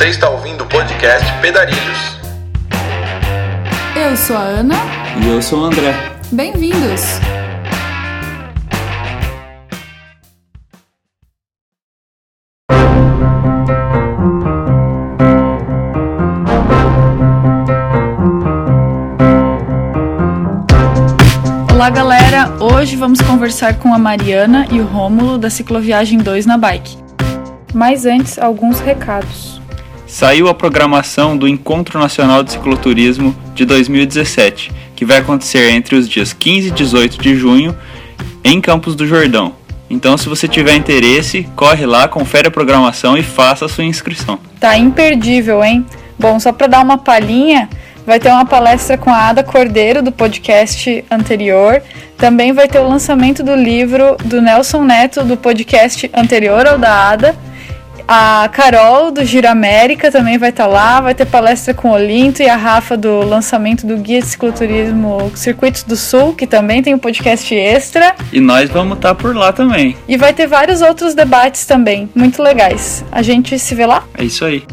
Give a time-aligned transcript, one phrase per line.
[0.00, 2.18] Você está ouvindo o podcast Pedarilhos.
[3.94, 4.74] Eu sou a Ana.
[5.22, 5.94] E eu sou o André.
[6.32, 7.20] Bem-vindos!
[21.70, 22.50] Olá, galera!
[22.58, 26.96] Hoje vamos conversar com a Mariana e o Rômulo da Cicloviagem 2 na Bike.
[27.74, 29.59] Mas antes, alguns recados.
[30.10, 36.08] Saiu a programação do Encontro Nacional de Cicloturismo de 2017, que vai acontecer entre os
[36.08, 37.78] dias 15 e 18 de junho
[38.42, 39.52] em Campos do Jordão.
[39.88, 44.40] Então, se você tiver interesse, corre lá, confere a programação e faça a sua inscrição.
[44.58, 45.86] Tá imperdível, hein?
[46.18, 47.68] Bom, só para dar uma palhinha,
[48.04, 51.80] vai ter uma palestra com a Ada Cordeiro do podcast anterior.
[52.18, 57.10] Também vai ter o lançamento do livro do Nelson Neto do podcast anterior ao da
[57.10, 57.49] Ada.
[58.12, 61.00] A Carol do Giro América também vai estar lá.
[61.00, 65.30] Vai ter palestra com o Olinto e a Rafa do lançamento do Guia de Cicloturismo
[65.36, 68.16] Circuitos do Sul, que também tem um podcast extra.
[68.32, 69.96] E nós vamos estar por lá também.
[70.08, 73.04] E vai ter vários outros debates também, muito legais.
[73.12, 74.02] A gente se vê lá?
[74.18, 74.64] É isso aí.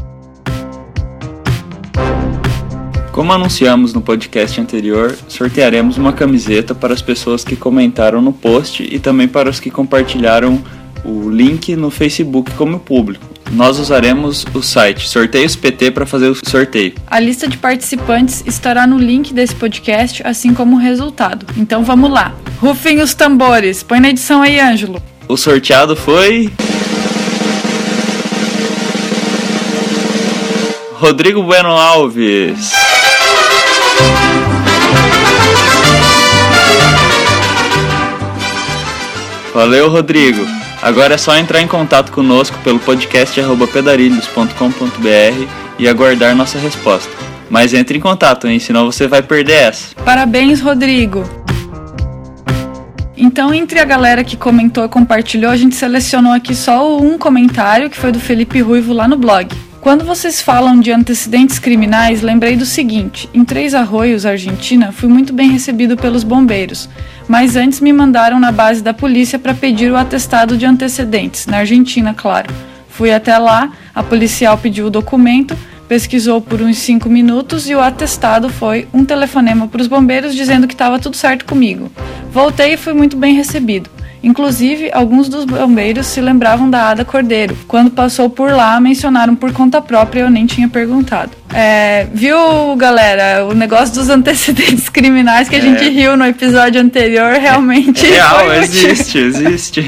[3.12, 8.82] Como anunciamos no podcast anterior, sortearemos uma camiseta para as pessoas que comentaram no post
[8.82, 10.60] e também para os que compartilharam
[11.06, 13.27] o link no Facebook como público.
[13.52, 16.94] Nós usaremos o site Sorteios PT para fazer o sorteio.
[17.08, 21.46] A lista de participantes estará no link desse podcast, assim como o resultado.
[21.56, 22.34] Então vamos lá.
[22.60, 23.84] Rufem os tambores.
[23.84, 25.02] Põe na edição aí, Ângelo.
[25.28, 26.52] O sorteado foi.
[30.94, 32.72] Rodrigo Bueno Alves.
[39.54, 40.46] Valeu, Rodrigo.
[40.82, 43.40] Agora é só entrar em contato conosco pelo podcast
[43.74, 45.48] pedarilhos.com.br
[45.80, 47.12] e aguardar nossa resposta.
[47.50, 48.60] Mas entre em contato, hein?
[48.60, 49.96] Senão você vai perder essa.
[50.04, 51.24] Parabéns, Rodrigo.
[53.16, 57.90] Então, entre a galera que comentou e compartilhou, a gente selecionou aqui só um comentário
[57.90, 59.50] que foi do Felipe Ruivo lá no blog.
[59.82, 65.34] Quando vocês falam de antecedentes criminais, lembrei do seguinte: em Três Arroios, Argentina, fui muito
[65.34, 66.90] bem recebido pelos bombeiros,
[67.28, 71.58] mas antes me mandaram na base da polícia para pedir o atestado de antecedentes, na
[71.58, 72.54] Argentina, claro.
[72.90, 75.56] Fui até lá, a policial pediu o documento,
[75.88, 80.68] pesquisou por uns 5 minutos e o atestado foi um telefonema para os bombeiros dizendo
[80.68, 81.92] que estava tudo certo comigo.
[82.32, 83.97] Voltei e fui muito bem recebido.
[84.24, 87.56] Inclusive, alguns dos bombeiros se lembravam da Ada Cordeiro.
[87.68, 91.32] Quando passou por lá, mencionaram por conta própria, eu nem tinha perguntado.
[91.54, 92.38] É, viu,
[92.76, 95.62] galera, o negócio dos antecedentes criminais que a É.
[95.62, 98.06] gente riu no episódio anterior realmente.
[98.06, 99.86] É real, existe, existe.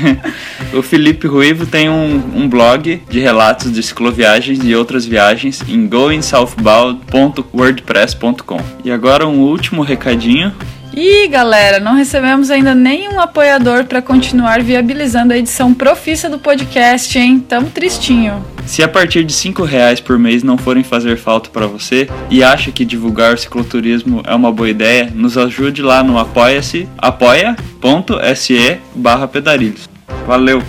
[0.74, 5.86] O Felipe Ruivo tem um, um blog de relatos de cicloviagens e outras viagens em
[5.88, 8.60] goingsouthbound.wordpress.com.
[8.84, 10.54] E agora um último recadinho.
[11.02, 17.18] Ih, galera, não recebemos ainda nenhum apoiador para continuar viabilizando a edição profissa do podcast,
[17.18, 17.40] hein?
[17.40, 18.46] Tamo tristinho.
[18.66, 22.44] Se a partir de 5 reais por mês não forem fazer falta para você e
[22.44, 28.78] acha que divulgar o cicloturismo é uma boa ideia, nos ajude lá no apoia-se apoia.se
[28.94, 29.90] barra pedarilhos.
[30.28, 30.62] Valeu!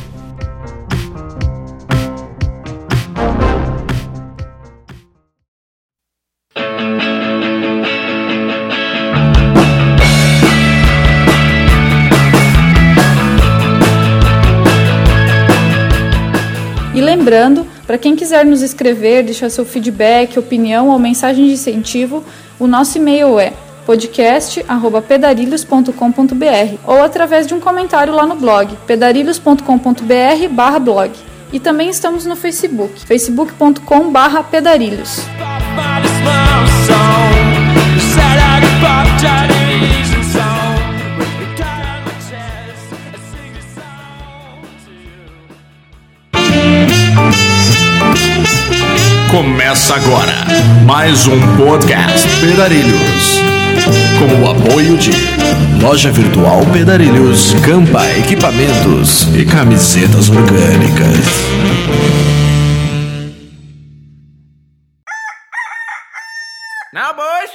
[17.90, 22.22] Para quem quiser nos escrever, deixar seu feedback, opinião ou mensagem de incentivo,
[22.56, 23.52] o nosso e-mail é
[23.84, 31.10] podcast@pedarilhos.com.br ou através de um comentário lá no blog pedarilhos.com.br/blog.
[31.52, 35.22] E também estamos no Facebook, facebook.com/pedarilhos.
[49.30, 50.44] Começa agora
[50.84, 53.38] mais um podcast Pedarilhos.
[54.18, 55.12] Com o apoio de
[55.80, 61.24] Loja Virtual Pedarilhos, Campa Equipamentos e Camisetas Orgânicas.
[66.92, 67.50] Now, boys.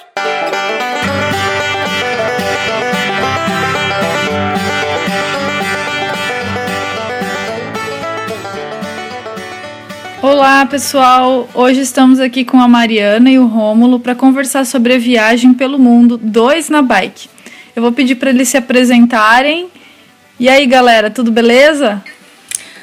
[10.27, 11.47] Olá, pessoal!
[11.53, 15.77] Hoje estamos aqui com a Mariana e o Rômulo para conversar sobre a viagem pelo
[15.77, 17.29] mundo, dois na bike.
[17.75, 19.67] Eu vou pedir para eles se apresentarem.
[20.39, 22.01] E aí, galera, tudo beleza?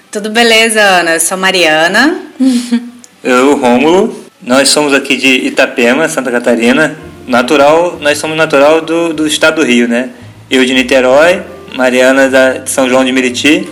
[0.09, 1.15] Tudo beleza, Ana?
[1.15, 2.17] Eu sou Mariana.
[3.25, 4.25] Eu, Rômulo.
[4.41, 6.97] Nós somos aqui de Itapema, Santa Catarina.
[7.27, 10.11] Natural, nós somos natural do, do estado do Rio, né?
[10.49, 11.43] Eu de Niterói,
[11.75, 13.69] Mariana da, de São João de Meriti.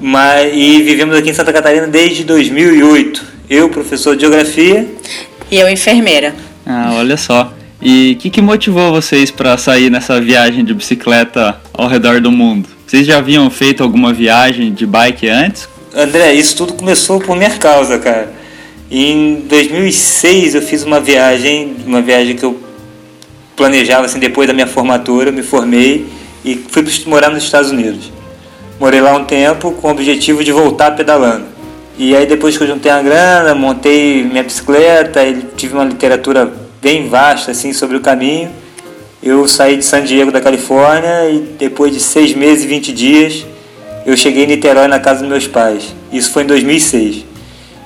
[0.00, 3.22] Mas, e vivemos aqui em Santa Catarina desde 2008.
[3.48, 4.88] Eu, professor de Geografia.
[5.50, 6.34] E eu, enfermeira.
[6.64, 7.52] Ah, olha só.
[7.82, 12.30] E o que, que motivou vocês para sair nessa viagem de bicicleta ao redor do
[12.30, 12.68] mundo?
[12.86, 15.68] Vocês já haviam feito alguma viagem de bike antes?
[15.94, 18.32] André, isso tudo começou por minha causa, cara.
[18.90, 22.60] Em 2006 eu fiz uma viagem, uma viagem que eu
[23.56, 26.06] planejava assim depois da minha formatura, eu me formei
[26.44, 28.10] e fui morar nos Estados Unidos.
[28.80, 31.44] Morei lá um tempo com o objetivo de voltar pedalando.
[31.98, 35.20] E aí depois que eu juntei a grana, montei minha bicicleta,
[35.54, 36.50] tive uma literatura
[36.80, 38.48] bem vasta assim sobre o caminho.
[39.22, 43.46] Eu saí de San Diego da Califórnia e depois de seis meses e 20 dias
[44.06, 45.94] eu cheguei em Niterói na casa dos meus pais.
[46.10, 47.26] Isso foi em 2006.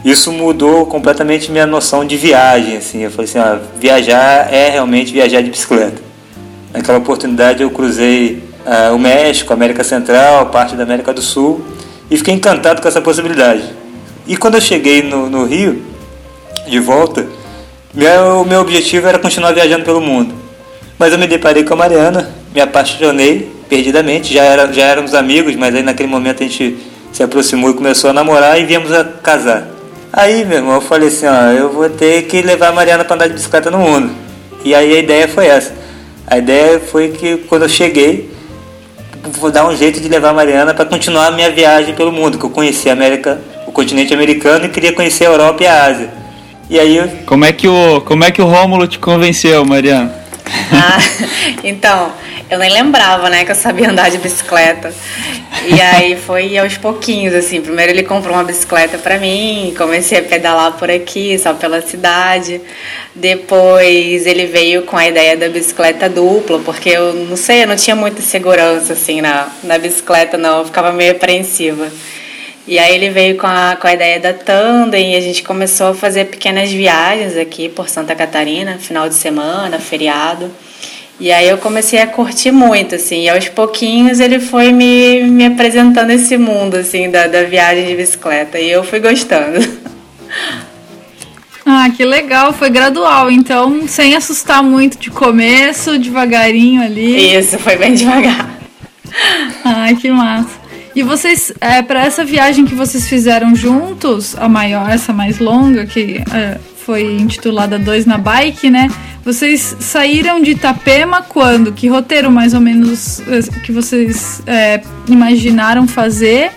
[0.05, 2.77] Isso mudou completamente minha noção de viagem.
[2.77, 3.03] Assim.
[3.03, 6.01] Eu falei assim, ó, viajar é realmente viajar de bicicleta.
[6.73, 8.54] Naquela oportunidade eu cruzei ah,
[8.95, 11.65] o México, América Central, parte da América do Sul
[12.11, 13.63] e fiquei encantado com essa possibilidade.
[14.27, 15.83] E quando eu cheguei no, no Rio,
[16.67, 17.27] de volta,
[17.93, 20.35] meu, meu objetivo era continuar viajando pelo mundo.
[20.99, 25.57] Mas eu me deparei com a Mariana, me apaixonei perdidamente, já, era, já éramos amigos,
[25.57, 26.79] mas aí naquele momento a gente
[27.13, 29.69] se aproximou e começou a namorar e viemos a casar.
[30.13, 33.17] Aí, meu irmão, eu falei assim, ó, eu vou ter que levar a Mariana para
[33.17, 34.13] andar de bicicleta no mundo.
[34.65, 35.75] E aí a ideia foi essa.
[36.27, 38.31] A ideia foi que quando eu cheguei,
[39.33, 42.39] vou dar um jeito de levar a Mariana para continuar a minha viagem pelo mundo,
[42.39, 45.85] que eu conheci a América, o continente americano e queria conhecer a Europa e a
[45.85, 46.11] Ásia.
[46.69, 50.13] E aí eu Como é que o, como é que o Rômulo te convenceu, Mariana?
[50.73, 50.99] Ah,
[51.65, 52.13] então,
[52.51, 54.93] eu nem lembrava, né, que eu sabia andar de bicicleta.
[55.67, 57.61] E aí foi aos pouquinhos, assim.
[57.61, 62.61] Primeiro ele comprou uma bicicleta pra mim, comecei a pedalar por aqui, só pela cidade.
[63.15, 67.77] Depois ele veio com a ideia da bicicleta dupla, porque eu não sei, eu não
[67.77, 70.59] tinha muita segurança, assim, na, na bicicleta, não.
[70.59, 71.89] Eu ficava meio apreensiva.
[72.67, 75.89] E aí ele veio com a, com a ideia da tandem e a gente começou
[75.89, 80.51] a fazer pequenas viagens aqui por Santa Catarina, final de semana, feriado.
[81.19, 85.47] E aí eu comecei a curtir muito, assim, e aos pouquinhos ele foi me, me
[85.47, 89.61] apresentando esse mundo, assim, da, da viagem de bicicleta, e eu fui gostando.
[91.67, 97.35] Ah, que legal, foi gradual, então sem assustar muito de começo, devagarinho ali.
[97.35, 98.51] Isso, foi bem devagar.
[99.65, 100.61] Ai, que massa.
[100.95, 105.87] E vocês, é, para essa viagem que vocês fizeram juntos, a maior, essa mais longa,
[105.87, 108.89] que é, foi intitulada Dois na Bike, né?
[109.25, 111.73] Vocês saíram de Itapema quando?
[111.73, 116.53] Que roteiro mais ou menos é, que vocês é, imaginaram fazer?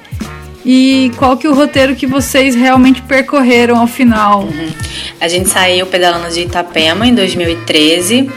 [0.66, 4.50] E qual que é o roteiro que vocês realmente percorreram ao final?
[5.22, 8.30] A gente saiu pedalando de Itapema em 2013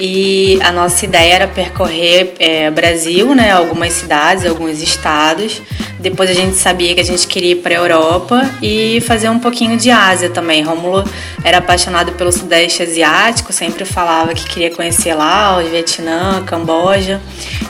[0.00, 5.60] e a nossa ideia era percorrer é, Brasil, né, algumas cidades, alguns estados.
[5.98, 9.38] Depois a gente sabia que a gente queria ir para a Europa e fazer um
[9.38, 10.62] pouquinho de Ásia também.
[10.62, 11.04] Rômulo
[11.44, 17.20] era apaixonado pelo Sudeste Asiático, sempre falava que queria conhecer lá, o Vietnã, Camboja.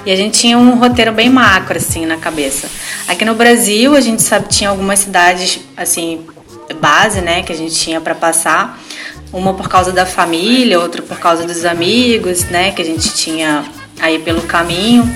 [0.06, 2.69] E a gente tinha um roteiro bem macro assim na cabeça.
[3.09, 6.25] Aqui no Brasil a gente sabe tinha algumas cidades assim
[6.81, 8.78] base, né, que a gente tinha para passar.
[9.32, 13.64] Uma por causa da família, outra por causa dos amigos, né, que a gente tinha
[14.00, 15.08] aí pelo caminho.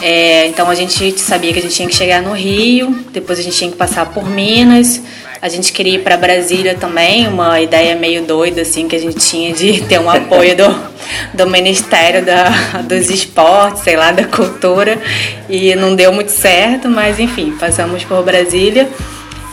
[0.00, 3.42] É, então a gente sabia que a gente tinha que chegar no Rio, depois a
[3.42, 5.02] gente tinha que passar por Minas.
[5.40, 9.18] A gente queria ir para Brasília também, uma ideia meio doida assim que a gente
[9.18, 10.88] tinha de ter um apoio do,
[11.32, 12.48] do Ministério da,
[12.82, 15.00] dos Esportes, sei lá, da Cultura,
[15.48, 18.88] e não deu muito certo, mas enfim, passamos por Brasília.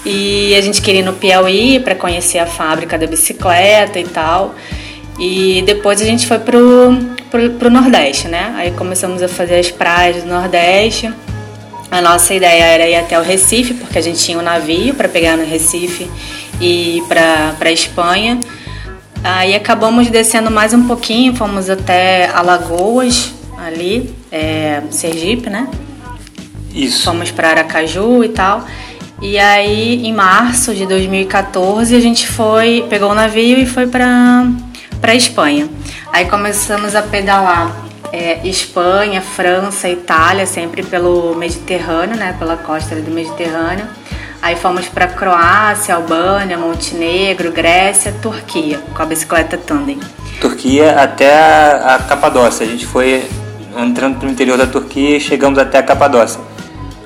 [0.05, 4.53] E a gente queria ir no Piauí para conhecer a fábrica da bicicleta e tal.
[5.19, 6.95] E depois a gente foi pro,
[7.31, 8.53] pro, pro Nordeste, né?
[8.55, 11.11] Aí começamos a fazer as praias do Nordeste.
[11.89, 15.09] A nossa ideia era ir até o Recife, porque a gente tinha um navio para
[15.09, 16.09] pegar no Recife
[16.59, 18.39] e ir para Espanha.
[19.23, 25.67] Aí acabamos descendo mais um pouquinho, fomos até Alagoas, ali, é, Sergipe, né?
[26.75, 27.03] isso.
[27.03, 28.65] Fomos para Aracaju e tal.
[29.21, 34.45] E aí, em março de 2014, a gente foi, pegou o navio e foi para
[34.99, 35.69] para Espanha.
[36.11, 37.75] Aí começamos a pedalar
[38.11, 43.85] é, Espanha, França, Itália, sempre pelo Mediterrâneo, né, pela costa do Mediterrâneo.
[44.41, 49.99] Aí fomos para Croácia, Albânia, Montenegro, Grécia, Turquia, com a bicicleta tandem.
[50.39, 52.65] Turquia até a, a Capadócia.
[52.65, 53.27] A gente foi
[53.77, 56.39] entrando pro interior da Turquia e chegamos até a Capadócia.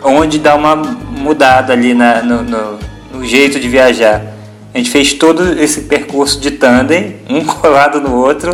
[0.04, 0.76] Onde dá uma
[1.20, 2.80] mudada ali na- no, no-
[3.14, 4.22] no jeito de viajar.
[4.74, 8.52] A gente fez todo esse percurso de tandem, um colado no outro,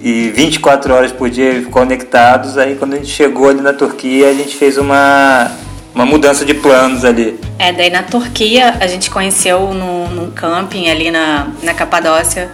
[0.00, 2.56] e 24 horas por dia conectados.
[2.56, 5.50] Aí quando a gente chegou ali na Turquia, a gente fez uma,
[5.96, 7.40] uma mudança de planos ali.
[7.58, 12.50] É, daí na Turquia a gente conheceu no, num camping ali na, na Capadócia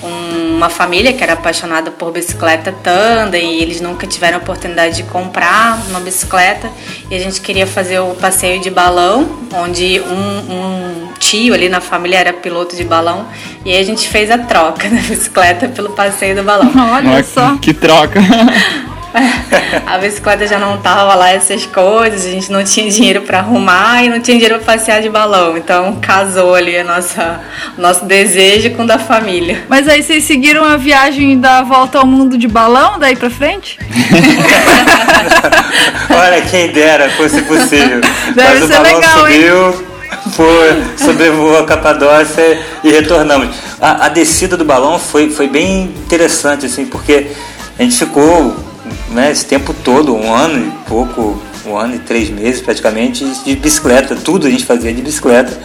[0.00, 4.94] um- uma família que era apaixonada por bicicleta tandem e eles nunca tiveram a oportunidade
[4.98, 6.70] de comprar uma bicicleta
[7.10, 11.80] e a gente queria fazer o passeio de balão, onde um, um tio ali na
[11.80, 13.26] família era piloto de balão
[13.64, 16.70] e aí a gente fez a troca da bicicleta pelo passeio do balão.
[16.92, 17.56] Olha Olha só.
[17.56, 18.20] Que troca.
[19.86, 24.02] A bicicleta já não tava lá essas coisas, a gente não tinha dinheiro para arrumar
[24.04, 25.56] e não tinha dinheiro para passear de balão.
[25.56, 27.40] Então casou ali a nossa,
[27.78, 29.64] o nosso desejo com o da família.
[29.68, 33.78] Mas aí vocês seguiram a viagem da volta ao mundo de balão daí pra frente?
[36.10, 38.00] Olha, quem dera fosse possível.
[38.34, 39.34] Deve Mas o ser balão legal, hein?
[39.34, 39.86] subiu,
[40.32, 43.54] foi, sobrevoou a Capadócia e retornamos.
[43.80, 47.28] A, a descida do balão foi, foi bem interessante, assim, porque
[47.78, 48.73] a gente ficou
[49.10, 53.56] né, esse tempo todo, um ano e pouco, um ano e três meses praticamente, de
[53.56, 54.14] bicicleta.
[54.16, 55.58] Tudo a gente fazia de bicicleta.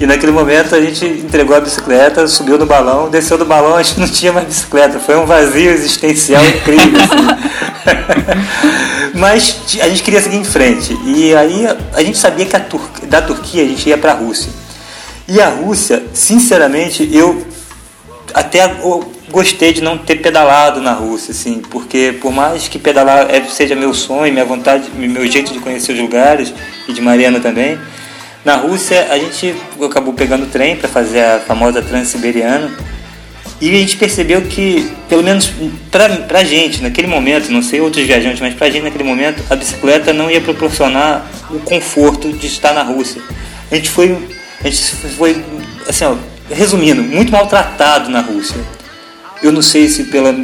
[0.00, 3.82] E naquele momento a gente entregou a bicicleta, subiu no balão, desceu do balão, a
[3.82, 5.00] gente não tinha mais bicicleta.
[5.00, 7.00] Foi um vazio existencial incrível.
[7.00, 7.26] assim.
[9.14, 10.96] Mas a gente queria seguir em frente.
[11.04, 14.50] E aí a gente sabia que Tur- da Turquia a gente ia para a Rússia.
[15.26, 17.44] E a Rússia, sinceramente, eu
[18.32, 18.72] até
[19.30, 23.74] gostei de não ter pedalado na Rússia, assim, porque por mais que pedalar é- seja
[23.74, 26.52] meu sonho, minha vontade, meu jeito de conhecer os lugares
[26.88, 27.78] e de Mariana também,
[28.44, 29.54] na Rússia a gente
[29.84, 32.70] acabou pegando trem para fazer a famosa Transiberiana
[33.60, 35.50] e a gente percebeu que, pelo menos
[35.90, 39.56] pra, pra gente, naquele momento, não sei outros viajantes, mas pra gente naquele momento, a
[39.56, 43.20] bicicleta não ia proporcionar o conforto de estar na Rússia.
[43.70, 44.16] A gente foi,
[44.64, 44.80] a gente
[45.16, 45.44] foi
[45.88, 46.14] assim, ó,
[46.50, 48.56] resumindo, muito maltratado na Rússia.
[49.42, 50.34] Eu não sei se pela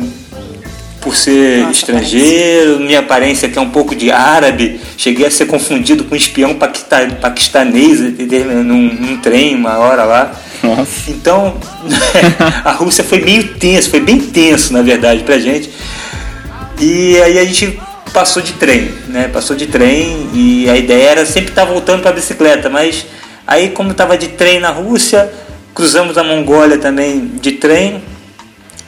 [1.00, 6.04] por ser estrangeiro, minha aparência que é um pouco de árabe, cheguei a ser confundido
[6.04, 10.32] com um espião paquista- paquistanês num, num trem uma hora lá.
[10.62, 11.10] Nossa.
[11.10, 11.58] Então,
[12.64, 15.68] a Rússia foi meio tenso, foi bem tenso, na verdade, pra gente.
[16.80, 17.78] E aí a gente
[18.14, 19.28] passou de trem, né?
[19.28, 23.04] Passou de trem e a ideia era sempre estar voltando pra bicicleta, mas
[23.46, 25.30] aí como estava de trem na Rússia,
[25.74, 28.02] cruzamos a Mongólia também de trem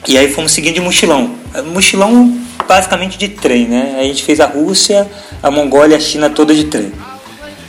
[0.07, 1.35] e aí fomos seguindo de mochilão.
[1.73, 3.97] Mochilão basicamente de trem, né?
[3.99, 5.07] A gente fez a Rússia,
[5.41, 6.91] a Mongólia a China toda de trem.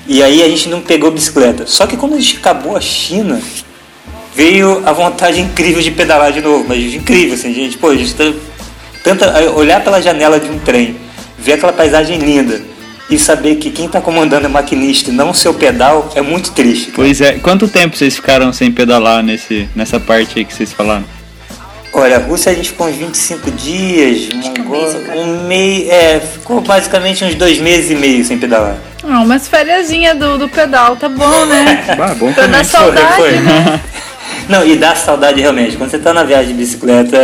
[0.07, 1.67] E aí a gente não pegou bicicleta.
[1.67, 3.41] Só que quando a gente acabou a China,
[4.35, 8.15] veio a vontade incrível de pedalar de novo, mas incrível, assim, gente, pô, a gente
[8.15, 8.33] tá,
[9.03, 10.97] tanta, olhar pela janela de um trem,
[11.39, 12.61] ver aquela paisagem linda
[13.11, 16.53] e saber que quem está comandando é maquinista e não o seu pedal é muito
[16.53, 16.87] triste.
[16.87, 16.97] cara.
[16.97, 17.33] Pois é.
[17.33, 21.05] Quanto tempo vocês ficaram sem pedalar nesse, nessa parte aí que vocês falaram?
[21.93, 25.19] Olha, a Rússia a gente ficou uns 25 dias, Mongólia, cara.
[25.19, 28.77] um meio, é, ficou basicamente uns dois meses e meio sem pedalar.
[29.03, 31.85] Ah, umas fériasinhas do, do pedal, tá bom, né?
[31.99, 33.33] Ah, bom Pra dar saudade, foi.
[33.41, 33.81] né?
[34.49, 35.77] Não, e dá saudade realmente.
[35.77, 37.19] Quando você tá na viagem de bicicleta,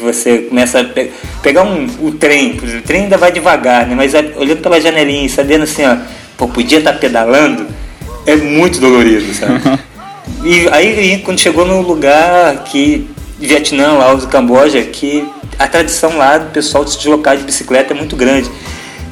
[0.00, 1.10] você começa a pe-
[1.42, 3.94] pegar um, o trem, o trem ainda vai devagar, né?
[3.94, 5.96] Mas é, olhando pela janelinha e sabendo assim, ó,
[6.38, 7.66] pô, podia estar pedalando,
[8.26, 9.60] é muito dolorido, sabe?
[10.44, 13.06] e aí quando chegou no lugar que
[13.46, 15.26] Vietnã, Laos e Camboja, que
[15.58, 18.50] a tradição lá do pessoal de se deslocar de bicicleta é muito grande.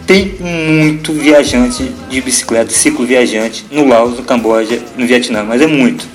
[0.07, 5.67] Tem muito viajante de bicicleta, ciclo viajante no Laos, no Camboja, no Vietnã, mas é
[5.67, 6.07] muito.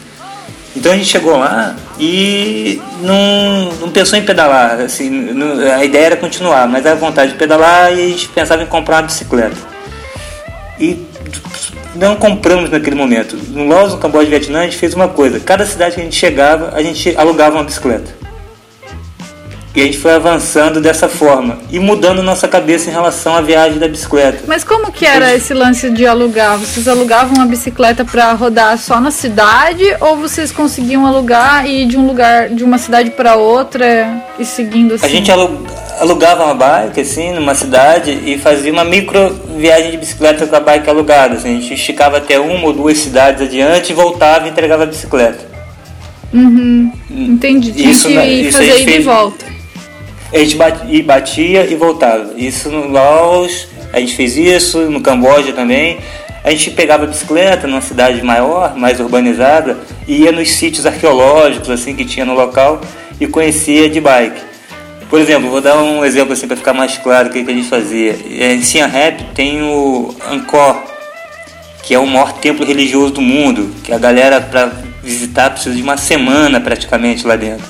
[0.75, 4.79] Então a gente chegou lá e não, não pensou em pedalar.
[4.81, 8.63] Assim, não- a ideia era continuar, mas a vontade de pedalar e a gente pensava
[8.63, 9.55] em comprar uma bicicleta.
[10.79, 10.99] E
[11.95, 13.37] não compramos naquele momento.
[13.49, 15.39] No Laos, no Camboja e Vietnã, a gente fez uma coisa.
[15.39, 18.23] Cada cidade que a gente chegava, a gente alugava uma bicicleta.
[19.75, 23.79] E a gente foi avançando dessa forma e mudando nossa cabeça em relação à viagem
[23.79, 24.43] da bicicleta.
[24.47, 26.59] Mas como que era esse lance de alugar?
[26.59, 31.85] Vocês alugavam uma bicicleta pra rodar só na cidade ou vocês conseguiam alugar e ir
[31.87, 35.07] de um lugar, de uma cidade pra outra e seguindo assim?
[35.07, 35.65] A gente alu-
[36.03, 40.59] alugava uma bike, assim, numa cidade e fazia uma micro viagem de bicicleta com a
[40.59, 41.35] bike alugada.
[41.35, 44.85] Assim, a gente esticava até uma ou duas cidades adiante e voltava e entregava a
[44.85, 45.51] bicicleta.
[47.09, 47.71] Entendi.
[47.73, 49.45] Tinha Isso, que isso a fazer gente ida e fez- volta.
[50.33, 52.33] A gente bat- e batia e voltava.
[52.35, 55.99] Isso no Laos, a gente fez isso, no Camboja também.
[56.43, 61.69] A gente pegava a bicicleta numa cidade maior, mais urbanizada, e ia nos sítios arqueológicos
[61.69, 62.81] assim que tinha no local
[63.21, 64.41] e conhecia de bike.
[65.13, 67.53] Por exemplo, vou dar um exemplo assim para ficar mais claro o que, que a
[67.53, 68.17] gente fazia.
[68.31, 70.75] Em Siem Reap tem o Angkor,
[71.83, 74.71] que é o maior templo religioso do mundo, que a galera para
[75.03, 77.63] visitar, precisa de uma semana praticamente lá dentro.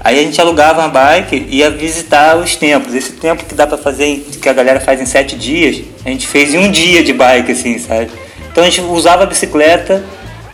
[0.00, 2.94] Aí a gente alugava uma bike e ia visitar os templos.
[2.94, 6.26] Esse tempo que dá pra fazer, que a galera faz em sete dias, a gente
[6.26, 8.08] fez em um dia de bike, assim, sabe?
[8.50, 10.02] Então a gente usava a bicicleta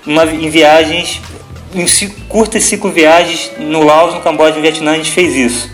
[0.04, 1.20] numa- em viagens,
[1.72, 1.86] em
[2.28, 5.72] curtas cicloviagens no Laos, no Camboja e no Vietnã, a gente fez isso.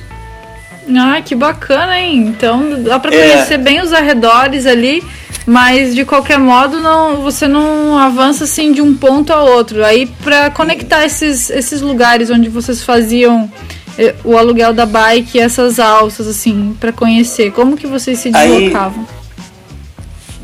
[0.88, 2.26] Ah, que bacana, hein?
[2.28, 3.18] Então dá pra É.
[3.32, 5.02] conhecer bem os arredores ali,
[5.46, 9.84] mas de qualquer modo não, você não avança assim de um ponto a outro.
[9.84, 13.50] Aí pra conectar esses, esses lugares onde vocês faziam
[13.98, 18.30] eh, o aluguel da bike e essas alças assim pra conhecer, como que vocês se
[18.34, 19.06] Aí- deslocavam?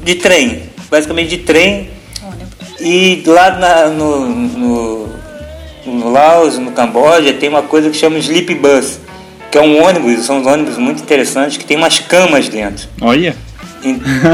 [0.04, 1.90] De trem, basicamente de trem.
[2.78, 5.08] E lá na- no, no,
[5.86, 9.00] no Laos, no Camboja, tem uma coisa que chama Sleep Bus,
[9.56, 12.86] que é um ônibus, são uns ônibus muito interessantes que tem umas camas dentro.
[13.00, 13.34] Olha.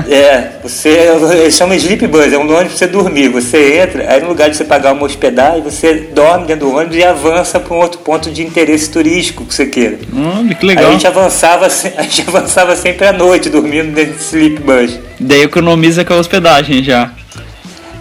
[0.08, 1.10] É, você
[1.42, 3.28] eles chamam Sleep Bus, é um ônibus pra você dormir.
[3.28, 6.96] Você entra, aí no lugar de você pagar uma hospedagem, você dorme dentro do ônibus
[6.96, 9.98] e avança para um outro ponto de interesse turístico que você queira.
[10.12, 10.88] Olha, que Aí legal.
[10.88, 14.98] a gente avançava, a gente avançava sempre à noite, dormindo dentro desse Sleep Bus.
[15.20, 17.12] Daí economiza com a hospedagem já.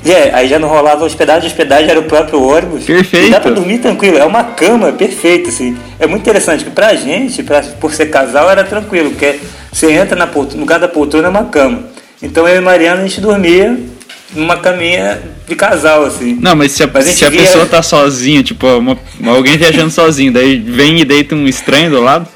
[0.04, 2.86] É, aí já não rolava hospedagem, hospedagem era o próprio ônibus.
[2.86, 3.28] Perfeito.
[3.28, 5.78] E dá pra dormir tranquilo, é uma cama perfeita, assim.
[6.00, 9.40] É muito interessante, que pra gente, pra, por ser casal, era tranquilo, porque
[9.72, 11.84] você entra na no lugar da poltrona é uma cama.
[12.22, 13.78] Então eu e Mariana, a gente dormia
[14.34, 16.38] numa caminha de casal, assim.
[16.42, 19.58] Não, mas se a, Mas a se a via- pessoa tá sozinha, tipo, uma- alguém
[19.58, 22.28] viajando sozinho, daí vem e deita um estranho do lado.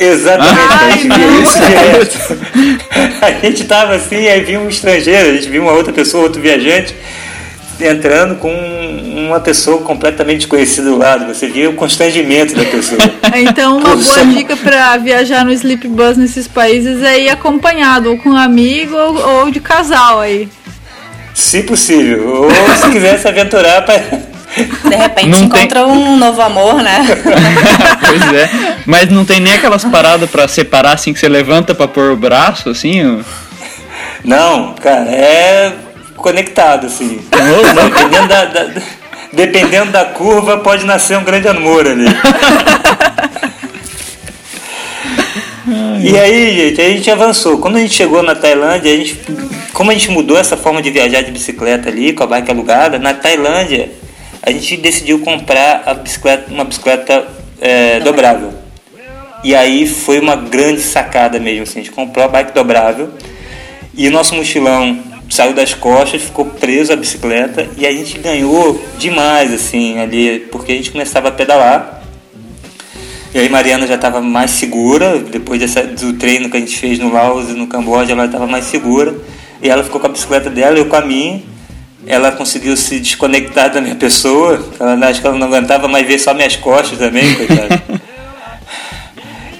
[0.00, 1.08] Exatamente, Ai, a gente
[1.42, 2.38] isso direto.
[3.20, 6.40] A gente tava assim, aí viu um estrangeiro, a gente viu uma outra pessoa, outro
[6.40, 6.94] viajante,
[7.80, 11.26] entrando com uma pessoa completamente desconhecida do lado.
[11.26, 12.98] Você via o constrangimento da pessoa.
[13.36, 18.18] Então, uma boa dica pra viajar no Sleep Bus nesses países é ir acompanhado, ou
[18.18, 20.48] com um amigo ou, ou de casal aí.
[21.34, 22.44] Se possível.
[22.44, 24.27] Ou se quiser se aventurar para.
[24.64, 26.98] De repente Não tem- encontra um novo amor, né?
[28.06, 28.50] pois é.
[28.86, 32.16] Mas não tem nem aquelas paradas pra separar assim que você levanta pra pôr o
[32.16, 33.04] braço, assim?
[33.04, 33.22] ó.
[34.24, 35.72] Não, cara, é
[36.16, 37.20] conectado, assim.
[37.32, 37.74] Louco.
[37.94, 38.66] Dependendo da, da-
[39.32, 42.06] dependendo da curva, pode nascer um grande amor ali.
[46.00, 47.58] E aí, gente, aí a gente avançou.
[47.58, 49.20] Quando a gente chegou na Tailândia, a gente,
[49.74, 52.98] como a gente mudou essa forma de viajar de bicicleta ali, com a bike alugada,
[52.98, 53.90] na Tailândia
[54.42, 57.26] a gente decidiu comprar bicicleta, uma bicicleta
[57.60, 58.52] é, dobrável.
[59.44, 63.10] E aí foi uma grande sacada mesmo, assim, a gente comprou a bike dobrável
[63.94, 64.98] e o nosso mochilão
[65.30, 70.72] saiu das costas, ficou preso à bicicleta e a gente ganhou demais, assim, ali, porque
[70.72, 72.02] a gente começava a pedalar.
[73.34, 76.98] E aí Mariana já estava mais segura, depois dessa, do treino que a gente fez
[76.98, 79.14] no Laos e no Camboja, ela estava mais segura.
[79.60, 81.42] E ela ficou com a bicicleta dela, eu com a minha.
[82.08, 84.66] Ela conseguiu se desconectar da minha pessoa.
[84.80, 87.82] Ela, acho que ela não aguentava mais ver só minhas costas também, coitada.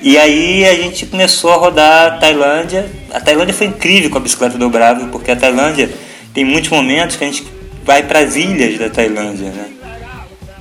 [0.00, 2.88] E aí a gente começou a rodar a Tailândia.
[3.12, 5.90] A Tailândia foi incrível com a bicicleta dobrável, porque a Tailândia
[6.32, 7.44] tem muitos momentos que a gente
[7.84, 9.66] vai para as ilhas da Tailândia, né?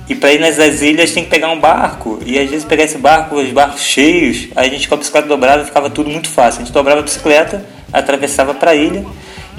[0.08, 2.18] E para ir nessas ilhas tem que pegar um barco.
[2.26, 5.28] E às vezes pegar esse barco, os barcos cheios, aí a gente com a bicicleta
[5.28, 6.62] dobrada ficava tudo muito fácil.
[6.62, 9.06] A gente dobrava a bicicleta, atravessava para a ilha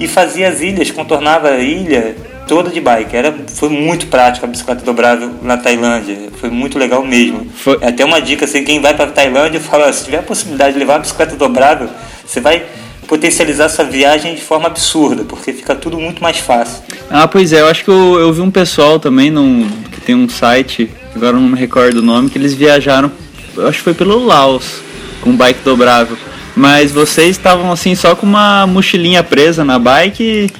[0.00, 2.16] e fazia as ilhas, contornava a ilha
[2.48, 3.14] toda de bike.
[3.14, 6.16] Era, foi muito prático a bicicleta dobrável na Tailândia.
[6.40, 7.46] Foi muito legal mesmo.
[7.54, 10.72] Foi- É até uma dica assim, quem vai para Tailândia fala, se tiver a possibilidade
[10.72, 11.88] de levar uma bicicleta dobrável,
[12.26, 12.64] você vai
[13.06, 16.82] potencializar sua viagem de forma absurda, porque fica tudo muito mais fácil.
[17.10, 20.14] Ah, pois é, eu acho que eu, eu vi um pessoal também num, que tem
[20.14, 23.10] um site, agora não me recordo o nome, que eles viajaram,
[23.56, 24.80] eu acho que foi pelo Laos,
[25.20, 26.16] com bike dobrável.
[26.56, 30.50] Mas vocês estavam assim só com uma mochilinha presa na bike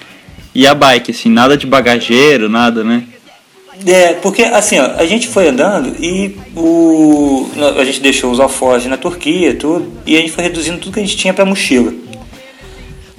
[0.54, 3.04] e, a bike, assim, nada de bagageiro, nada, né?
[3.86, 7.48] É, porque assim, ó, a gente foi andando e o,
[7.78, 11.00] a gente deixou os alforjes na Turquia tudo, e a gente foi reduzindo tudo que
[11.00, 11.92] a gente tinha para mochila.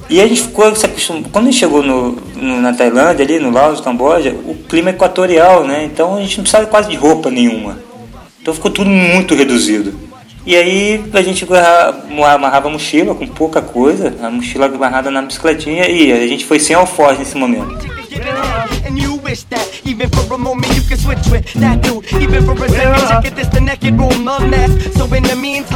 [0.09, 1.29] E a gente ficou se acostumando.
[1.29, 4.93] Quando a gente chegou no, no- na Tailândia, ali no Laos, Camboja, o clima é
[4.93, 5.85] equatorial, né?
[5.85, 7.79] Então a gente não precisava quase de roupa nenhuma.
[8.41, 9.93] Então ficou tudo muito reduzido.
[10.45, 11.45] E aí a gente
[12.33, 16.59] amarrava a mochila com pouca coisa, a mochila amarrada na bicicletinha, e a gente foi
[16.59, 17.77] sem alforje nesse momento.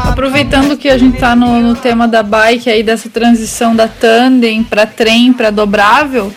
[0.10, 4.64] Aproveitando que a gente tá no, no tema da bike aí, dessa transição da tandem
[4.64, 6.34] para trem, para dobrável,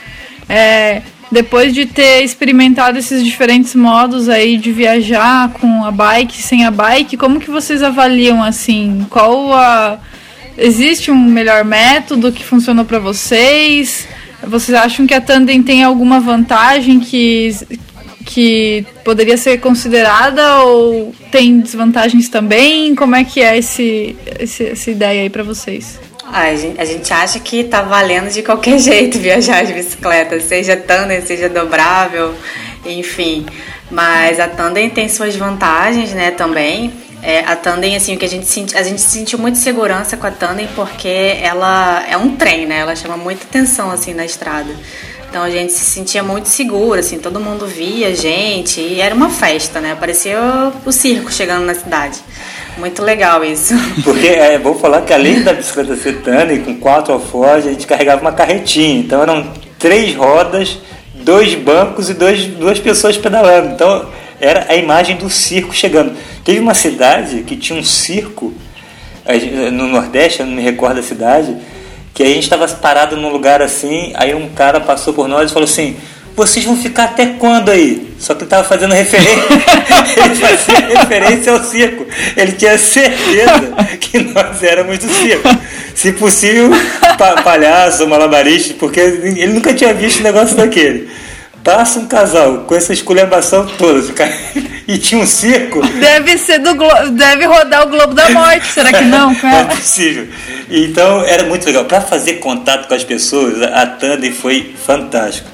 [0.48, 6.64] é, depois de ter experimentado esses diferentes modos aí de viajar com a bike, sem
[6.64, 9.06] a bike, como que vocês avaliam assim?
[9.10, 9.98] Qual a
[10.56, 14.08] existe um melhor método que funcionou para vocês?
[14.42, 17.54] Vocês acham que a tandem tem alguma vantagem que
[18.24, 22.94] que poderia ser considerada ou tem desvantagens também?
[22.94, 25.98] Como é que é esse, esse- essa ideia aí pra vocês?
[26.32, 30.76] A, gente, a gente acha que tá valendo de qualquer jeito viajar de bicicleta, seja
[30.76, 32.34] tandem, seja dobrável,
[32.84, 33.46] enfim.
[33.90, 36.92] Mas a tandem tem suas vantagens, né, também.
[37.22, 40.26] É, a tandem, assim, o que a gente sente, a gente sentiu muita segurança com
[40.26, 42.78] a tandem porque ela é um trem, né?
[42.78, 44.72] Ela chama muita atenção, assim, na estrada.
[45.28, 49.14] Então a gente se sentia muito seguro, assim, todo mundo via a gente e era
[49.14, 49.94] uma festa, né?
[49.98, 50.38] Parecia
[50.86, 52.18] o circo chegando na cidade.
[52.78, 53.74] Muito legal isso.
[54.02, 57.86] Porque é bom falar que além da bicicleta ser tandem, com quatro alforjes, a gente
[57.86, 59.00] carregava uma carretinha.
[59.00, 60.78] Então eram três rodas,
[61.12, 63.74] dois bancos e dois, duas pessoas pedalando.
[63.74, 64.08] Então
[64.40, 66.16] era a imagem do circo chegando.
[66.42, 68.54] Teve uma cidade que tinha um circo,
[69.26, 71.54] a no Nordeste, eu não me recordo da cidade,
[72.18, 75.54] que a gente estava parado num lugar assim, aí um cara passou por nós e
[75.54, 75.96] falou assim,
[76.34, 78.12] vocês vão ficar até quando aí?
[78.18, 79.38] Só que ele estava fazendo referência,
[80.24, 82.04] ele fazia referência ao circo.
[82.36, 85.48] Ele tinha certeza que nós éramos do circo.
[85.94, 86.70] Se possível,
[87.16, 91.08] pa palhaço, malabarista, porque ele nunca tinha visto um negócio daquele.
[91.68, 94.32] Passa um casal com essa esculhambação toda, cara-
[94.88, 98.90] e tinha um circo, Deve ser do Glo deve rodar o Globo da Morte, será
[98.90, 99.34] que não?
[99.42, 100.28] não é possível.
[100.70, 101.84] Então era muito legal.
[101.84, 105.46] Para fazer contato com as pessoas, a Tandem foi fantástico.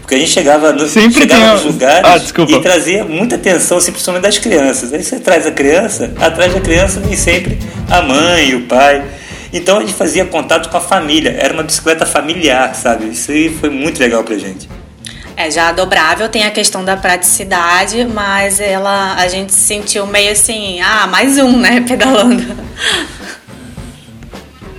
[0.00, 3.76] Porque a gente chegava, no, Sempre chegava tem nos lugares Ah, e trazia muita atenção,
[3.76, 4.94] assim, principalmente das crianças.
[4.94, 7.58] Aí você traz a criança, atrás da criança vem sempre
[7.90, 9.04] a mãe, o pai.
[9.52, 11.36] Então a gente fazia contato com a família.
[11.38, 13.10] Era uma bicicleta familiar, sabe?
[13.10, 14.66] Isso aí foi muito legal pra gente.
[15.40, 20.06] É, já a dobrável tem a questão da praticidade, mas ela a gente se sentiu
[20.06, 22.44] meio assim, ah, mais um, né, pedalando.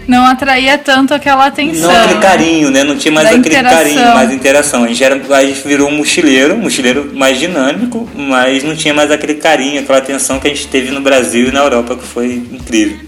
[0.08, 1.92] Não atraía tanto aquela atenção.
[1.92, 2.22] Não aquele né?
[2.22, 2.84] carinho, né?
[2.84, 3.78] Não tinha mais Da aquele interação.
[3.80, 4.84] carinho, mais interação.
[4.84, 8.94] A gente, era, a gente virou um mochileiro, um mochileiro mais dinâmico, mas não tinha
[8.94, 12.04] mais aquele carinho, aquela atenção que a gente teve no Brasil e na Europa, que
[12.04, 13.00] foi incrível.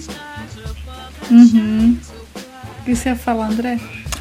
[1.30, 3.78] O que você ia falar, André?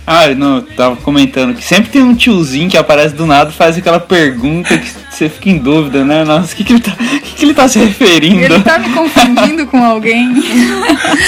[0.06, 3.54] Ah, não, eu tava comentando que sempre tem um tiozinho que aparece do nada e
[3.54, 6.24] faz aquela pergunta que você fica em dúvida, né?
[6.24, 8.44] Nossa, o que, que, ele, tá, que, que ele tá se referindo?
[8.44, 10.32] Ele tá me confundindo com alguém.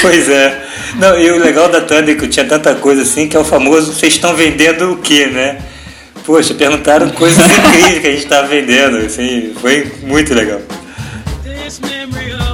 [0.01, 0.65] Pois é.
[0.97, 3.93] Não, e o legal da Thunder que tinha tanta coisa assim, que é o famoso,
[3.93, 5.59] vocês estão vendendo o quê, né?
[6.25, 10.61] Poxa, perguntaram coisas incríveis que a gente estava vendendo, assim, foi muito legal.
[11.45, 12.54] This memory of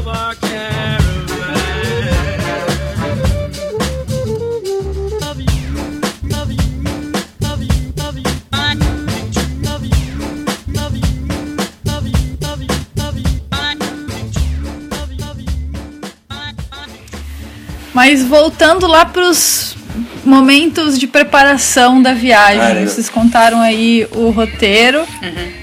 [18.00, 19.76] Mas voltando lá pros
[20.24, 22.82] momentos de preparação da viagem.
[22.82, 22.86] Ah.
[22.86, 25.06] Vocês contaram aí o roteiro.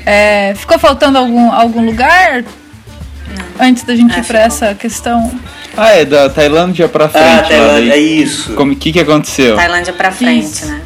[0.06, 2.44] É, ficou faltando algum, algum lugar?
[3.60, 5.32] Antes da gente ir pra essa questão.
[5.76, 7.26] Ah, é da Tailândia pra frente.
[7.26, 8.54] Ah, Tailândia, é isso.
[8.54, 9.56] Como que que aconteceu?
[9.56, 10.68] Tailândia pra frente, Isso.
[10.68, 10.82] né?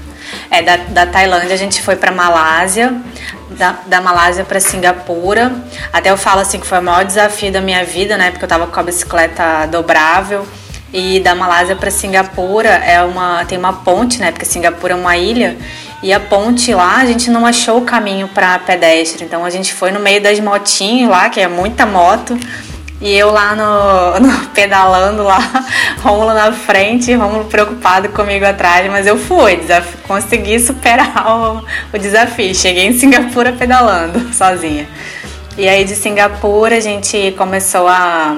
[0.49, 2.95] É, da, da Tailândia a gente foi pra Malásia,
[3.49, 5.51] da, da Malásia pra Singapura.
[5.91, 8.31] Até eu falo assim que foi o maior desafio da minha vida, né?
[8.31, 10.47] Porque eu tava com a bicicleta dobrável.
[10.93, 14.31] E da Malásia pra Singapura é uma, tem uma ponte, né?
[14.31, 15.57] Porque Singapura é uma ilha.
[16.03, 19.23] E a ponte lá a gente não achou o caminho pra pedestre.
[19.23, 22.37] Então a gente foi no meio das motinhas lá, que é muita moto.
[22.99, 25.39] E eu lá no, no- pedalando lá,
[26.03, 29.59] Rômulo na frente, Rômulo preocupado comigo atrás, mas eu fui,
[30.07, 32.53] consegui superar o, o desafio.
[32.53, 34.87] Cheguei em Singapura pedalando sozinha.
[35.57, 38.37] E aí de Singapura a gente começou a,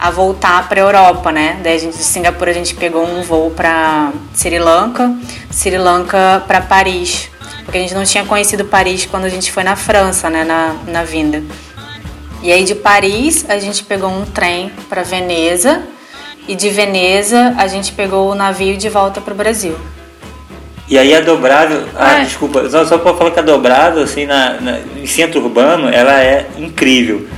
[0.00, 1.58] a voltar para Europa, né?
[1.62, 5.12] Daí a gente, de Singapura a gente pegou um voo para Sri Lanka,
[5.50, 7.28] Sri Lanka para Paris,
[7.64, 10.42] porque a gente não tinha conhecido Paris quando a gente foi na França, né?
[10.44, 11.42] Na, na vinda.
[12.42, 15.82] E aí de Paris a gente pegou um trem para Veneza
[16.48, 19.76] e de Veneza a gente pegou o navio de volta para o Brasil.
[20.88, 22.24] E aí a dobrável, ah, É.
[22.24, 26.20] desculpa, só, só pra falar que a dobrável, assim, na, na- em centro urbano, ela
[26.20, 27.28] é incrível.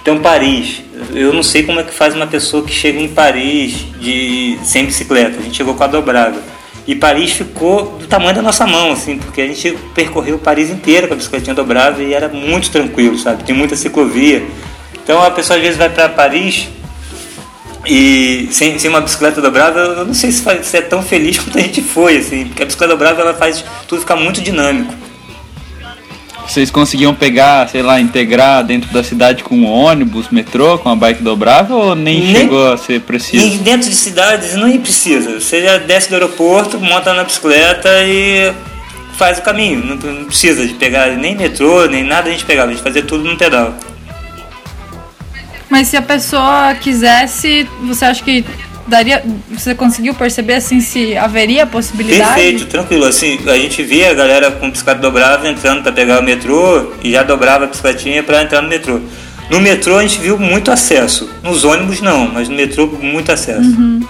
[0.00, 0.82] Então Paris,
[1.14, 4.84] eu não sei como é que faz uma pessoa que chega em Paris de sem
[4.86, 5.38] bicicleta.
[5.38, 6.40] A gente chegou com a dobrável.
[6.86, 11.08] E Paris ficou do tamanho da nossa mão, assim, porque a gente percorreu Paris inteiro
[11.08, 13.42] com a bicicletinha dobrável e era muito tranquilo, sabe?
[13.42, 14.44] Tem muita ciclovia.
[15.02, 16.68] Então a pessoa às vezes vai para Paris
[17.88, 21.38] e sem, sem uma bicicleta dobrável, eu não sei se, faz- se é tão feliz
[21.38, 24.92] quanto a gente foi, assim, porque a bicicleta dobrável ela faz tudo ficar muito dinâmico.
[26.48, 30.96] Vocês conseguiam pegar, sei lá, integrar dentro da cidade com um ônibus, metrô, com a
[30.96, 33.58] bike dobrável ou nem, Nem- chegou a ser preciso?
[33.58, 35.38] dentro de cidades não precisa.
[35.40, 38.52] Você já desce do aeroporto, monta na bicicleta e
[39.18, 39.84] faz o caminho.
[39.84, 43.02] Não, não precisa de pegar nem metrô, nem nada a gente pegava, a gente fazia
[43.02, 43.74] tudo no pedal.
[45.68, 48.44] Mas se a pessoa quisesse, você acha que
[48.86, 49.22] daria.
[49.50, 52.34] Você conseguiu perceber assim se haveria a possibilidade?
[52.34, 53.04] Perfeito, tranquilo.
[53.04, 57.12] Assim, a gente via a galera com bicicleta dobrável entrando para pegar o metrô e
[57.12, 59.00] já dobrava a bicicletinha para entrar no metrô.
[59.50, 61.30] No metrô a gente viu muito acesso.
[61.42, 63.60] Nos ônibus não, mas no metrô muito acesso.
[63.60, 64.00] Uhum.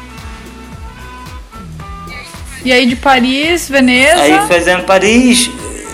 [2.64, 5.48] E aí de Paris, Veneza Aí fizemos Paris,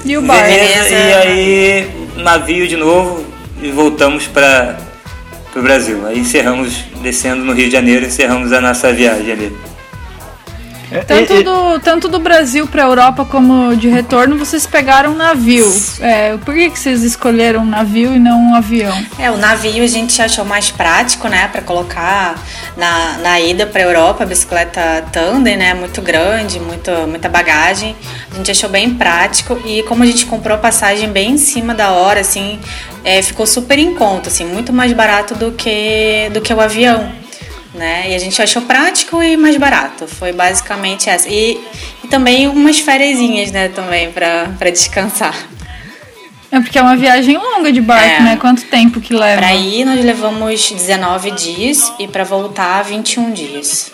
[0.06, 0.42] e o bar.
[0.42, 3.26] Veneza, e aí navio de novo
[3.60, 4.78] e voltamos para
[5.58, 6.06] o Brasil.
[6.06, 9.71] Aí encerramos, descendo no Rio de Janeiro, encerramos a nossa viagem ali.
[11.06, 15.70] Tanto do, tanto do Brasil para Europa como de retorno, vocês pegaram um navio.
[16.00, 18.96] É, por que, que vocês escolheram um navio e não um avião?
[19.18, 22.34] É, o navio a gente achou mais prático, né, para colocar
[22.76, 27.96] na, na ida para Europa, a bicicleta tandem, né, muito grande, muito, muita bagagem.
[28.30, 31.74] A gente achou bem prático e como a gente comprou a passagem bem em cima
[31.74, 32.58] da hora, assim,
[33.04, 37.21] é, ficou super em conta, assim, muito mais barato do que do que o avião.
[37.74, 38.10] Né?
[38.10, 40.06] E a gente achou prático e mais barato.
[40.06, 41.28] Foi basicamente essa.
[41.28, 41.58] E,
[42.04, 45.34] e também umas fériasinhas, né, também, para descansar.
[46.50, 48.20] É porque é uma viagem longa de barco, É.
[48.20, 48.36] né?
[48.36, 49.40] Quanto tempo que leva?
[49.40, 53.90] Para ir nós levamos 19 dias e para voltar 21 dias.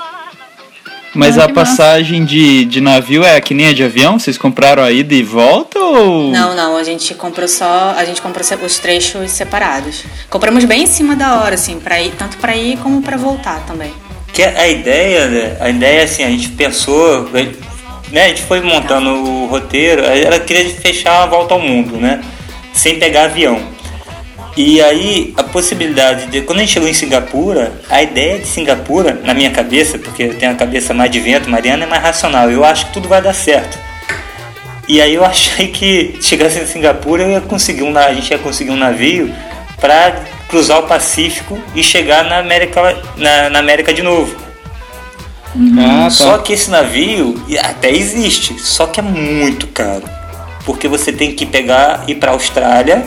[1.18, 1.52] Mas Ah, a massa.
[1.54, 4.20] passagem de, de navio é que nem a de avião?
[4.20, 6.31] Vocês compraram a ida e volta ou.
[6.31, 10.04] Não, não, a gente comprou só, a gente comprou os trechos separados.
[10.31, 13.66] Compramos bem em cima da hora, assim, para ir tanto para ir como para voltar
[13.66, 13.92] também.
[14.33, 17.28] Que a ideia, né, a ideia assim, a gente pensou,
[18.12, 22.20] né, a gente foi montando o roteiro, ela queria fechar a volta ao mundo, né,
[22.72, 23.61] sem pegar avião.
[24.56, 29.20] E aí a possibilidade de, quando a gente chegou em Singapura, a ideia de Singapura,
[29.24, 32.50] na minha cabeça, porque eu tenho a cabeça mais de vento, Mariana é mais racional,
[32.50, 33.78] eu acho que tudo vai dar certo.
[34.88, 38.38] E aí eu achei que chegasse em Singapura eu ia conseguir um, a gente ia
[38.38, 39.32] conseguir um navio
[39.80, 40.16] para
[40.48, 44.34] cruzar o Pacífico e chegar na América, na, na América de novo.
[45.78, 46.11] Ah, tá.
[46.11, 50.04] Só que esse navio até existe, só que é muito caro.
[50.64, 53.04] Porque você tem que pegar e ir para Austrália.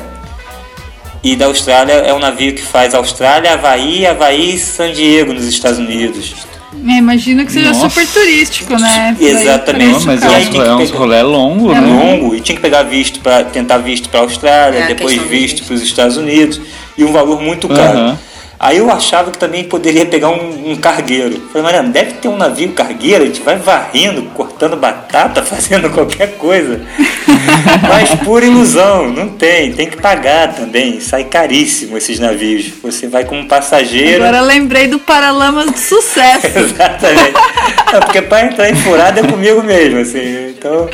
[1.24, 5.46] E da Austrália é um navio que faz Austrália, Havaí, Havaí e San Diego nos
[5.46, 6.34] Estados Unidos.
[6.88, 7.90] É, imagino que seja Nossa.
[7.90, 9.16] super turístico, né?
[9.20, 10.06] Exatamente.
[10.06, 11.88] Mas é aí é uns pegar- rolê longo, É né?
[11.88, 15.64] longo e tinha que pegar visto para tentar visto para Austrália, É, a depois visto
[15.64, 16.60] para os Estados Unidos
[16.98, 17.98] e um valor muito caro.
[18.00, 18.20] Aham.
[18.63, 21.41] Aí eu achava que também poderia pegar um, um cargueiro.
[21.47, 26.38] Falei, Mariana, deve ter um navio cargueiro, a gente vai varrendo, cortando batata, fazendo qualquer
[26.38, 26.80] coisa.
[27.89, 31.00] Mas pura ilusão, não tem, tem que pagar também.
[31.00, 32.67] Sai caríssimo esses navios.
[32.84, 34.24] Você vai como passageiro.
[34.24, 36.45] Agora lembrei do Paralamas de Sucesso.
[36.56, 37.34] Exatamente.
[37.91, 40.50] É porque para entrar em furada é comigo mesmo, assim.
[40.50, 40.88] Então.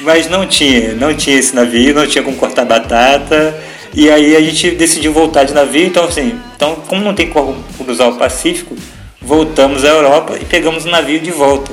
[0.00, 3.54] Mas não tinha, não tinha esse navio, não tinha como cortar batata.
[3.94, 7.62] E aí a gente decidiu voltar de navio, então assim, então como não tem como
[7.78, 8.76] cruzar o Pacífico,
[9.22, 11.70] voltamos à Europa e pegamos o navio de volta.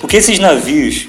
[0.00, 1.06] Porque esses navios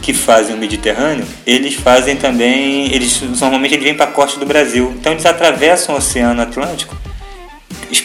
[0.00, 4.46] que fazem o Mediterrâneo, eles fazem também, eles normalmente eles vêm para a costa do
[4.46, 4.94] Brasil.
[4.98, 6.96] Então eles atravessam o Oceano Atlântico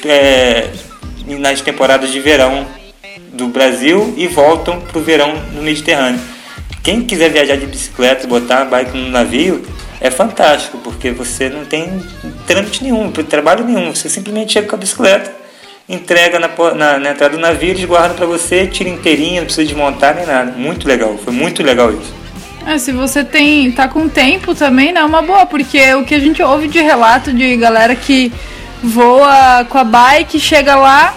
[0.06, 0.70] é,
[1.28, 2.66] nas temporadas de verão
[3.32, 6.20] do Brasil e voltam para o verão no Mediterrâneo.
[6.84, 9.64] Quem quiser viajar de bicicleta botar a bike no navio
[10.06, 12.00] é fantástico, porque você não tem
[12.46, 13.94] trâmite nenhum, trabalho nenhum.
[13.94, 15.34] Você simplesmente chega com a bicicleta,
[15.90, 19.66] entrega na, na, na entrada do navio, eles guardam para você, tira inteirinho, não precisa
[19.66, 20.52] desmontar nem nada.
[20.52, 22.14] Muito legal, foi muito legal isso.
[22.68, 26.16] É, se você tem tá com tempo também, não é uma boa, porque o que
[26.16, 28.32] a gente ouve de relato de galera que
[28.84, 31.16] voa com a bike, chega lá,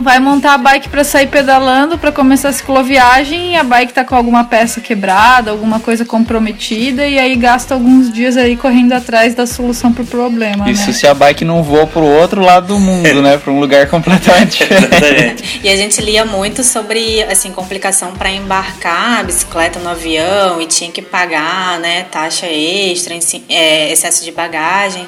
[0.00, 4.04] vai montar a bike pra sair pedalando, pra começar a cicloviagem, e a bike tá
[4.04, 9.34] com alguma peça quebrada, alguma coisa comprometida, e aí gasta alguns dias aí correndo atrás
[9.34, 10.92] da solução pro problema, Isso né?
[10.92, 13.38] se a bike não voa pro outro lado do mundo, né?
[13.38, 15.60] Pra um lugar completamente diferente.
[15.62, 20.66] E a gente lia muito sobre assim complicação para embarcar a bicicleta no avião e
[20.66, 23.14] tinha que pagar, né, taxa extra,
[23.48, 25.06] é, excesso de bagagem.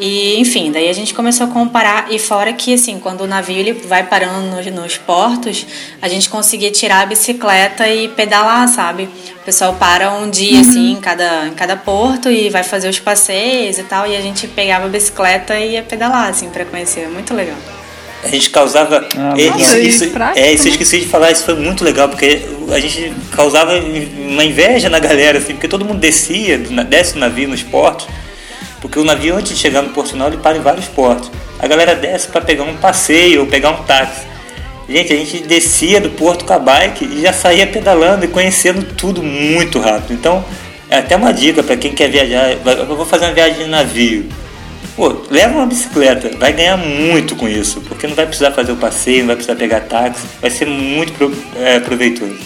[0.00, 3.56] E enfim, daí a gente começou a comparar e fora que assim, quando o navio
[3.56, 5.66] ele vai parando nos, nos portos,
[6.02, 9.04] a gente conseguia tirar a bicicleta e pedalar, sabe?
[9.40, 13.00] O pessoal para um dia assim em cada em cada porto e vai fazer os
[13.00, 17.08] passeios e tal, e a gente pegava a bicicleta e ia pedalar assim para conhecer,
[17.08, 17.56] muito legal.
[18.22, 19.08] A gente causava.
[19.16, 21.82] Ah, é, isso, e isso, prático, é, isso eu esqueci de falar, isso foi muito
[21.82, 27.14] legal, porque a gente causava uma inveja na galera, assim, porque todo mundo descia, desce
[27.14, 28.06] do navio nos portos,
[28.82, 31.30] porque o navio antes de chegar no Porto Final ele para em vários portos.
[31.58, 34.26] A galera desce para pegar um passeio ou pegar um táxi.
[34.88, 38.84] Gente, a gente descia do porto com a bike e já saía pedalando e conhecendo
[38.96, 40.12] tudo muito rápido.
[40.12, 40.44] Então,
[40.90, 42.50] é até uma dica para quem quer viajar.
[42.52, 44.28] Eu vou fazer uma viagem de navio.
[44.96, 48.76] Pô, leva uma bicicleta, vai ganhar muito com isso, porque não vai precisar fazer o
[48.76, 52.36] passeio, não vai precisar pegar táxi, vai ser muito pro- é, proveitoso.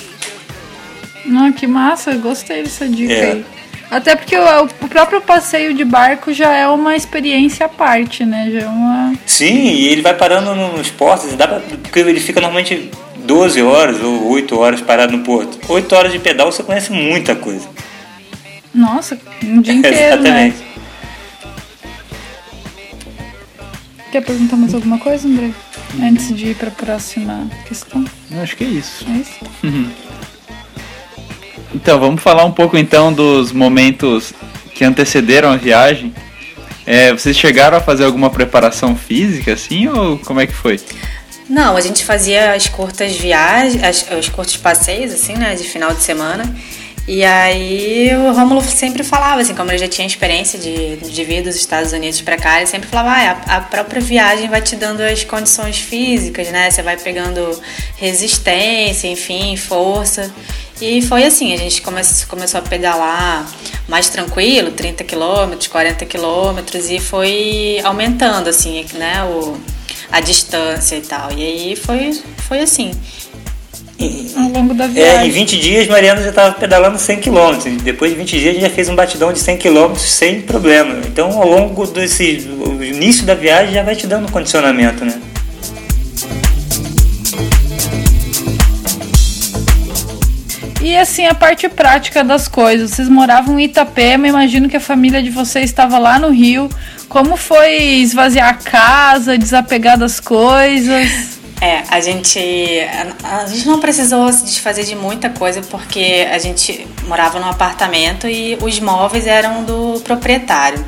[1.25, 3.33] Não, que massa, gostei dessa dica É.
[3.33, 3.44] aí.
[3.90, 8.51] Até porque o, o próprio passeio de barco já é uma experiência à parte, né?
[8.53, 9.14] Já é uma.
[9.25, 13.62] Sim, e ele vai parando no- nos portos, dá pra, porque ele fica normalmente 12
[13.62, 15.59] horas ou 8 horas parado no porto.
[15.68, 17.68] 8 horas de pedal você conhece muita coisa.
[18.75, 20.49] Nossa, um dia inteiro, né?
[20.49, 20.66] Exatamente.
[24.12, 25.51] Quer perguntar mais alguma coisa, André?
[26.03, 28.05] Antes de ir para a próxima questão.
[28.42, 29.05] Acho que é isso.
[29.09, 29.40] É isso?
[31.74, 34.33] Então, vamos falar um pouco então dos momentos
[34.74, 36.14] que antecederam a viagem.
[36.87, 40.79] É, vocês chegaram a fazer alguma preparação física, assim, ou como é que foi?
[41.48, 46.02] Não, a gente fazia as curtas viagens, os curtos passeios, assim, né, de final de
[46.02, 46.44] semana.
[47.09, 51.40] E aí o Rômulo sempre falava, assim, como ele já tinha experiência de, de vir
[51.40, 54.74] dos Estados Unidos pra cá, ele sempre falava, ah, a, a própria viagem vai te
[54.74, 56.68] dando as condições físicas, né?
[56.68, 57.61] Você vai pegando
[57.96, 60.33] resistência, enfim, força.
[60.80, 63.46] E foi assim, a gente come, começou a pedalar
[63.88, 69.56] mais tranquilo, 30 quilômetros, 40 quilômetros, e foi aumentando, assim, né, o,
[70.12, 71.32] a distância e tal.
[71.32, 72.90] E aí foi, foi assim.
[74.36, 75.30] Ao longo da É, em viagem.
[75.30, 77.80] 20 dias, Mariana já estava pedalando 100 km.
[77.82, 81.00] Depois de 20 dias, a gente já fez um batidão de 100 km sem problema.
[81.06, 85.18] Então, ao longo desse o início da viagem, já vai te dando condicionamento, né?
[90.87, 92.92] E assim, a parte prática das coisas.
[92.92, 96.68] Vocês moravam em Itapema, imagino que a família de vocês estava lá no Rio.
[97.09, 101.40] Como foi esvaziar a casa, desapegar das coisas?
[101.61, 102.38] É, a gente,
[103.25, 107.49] a, a gente não precisou se desfazer de muita coisa porque a gente morava num
[107.49, 110.87] apartamento e os móveis eram do proprietário.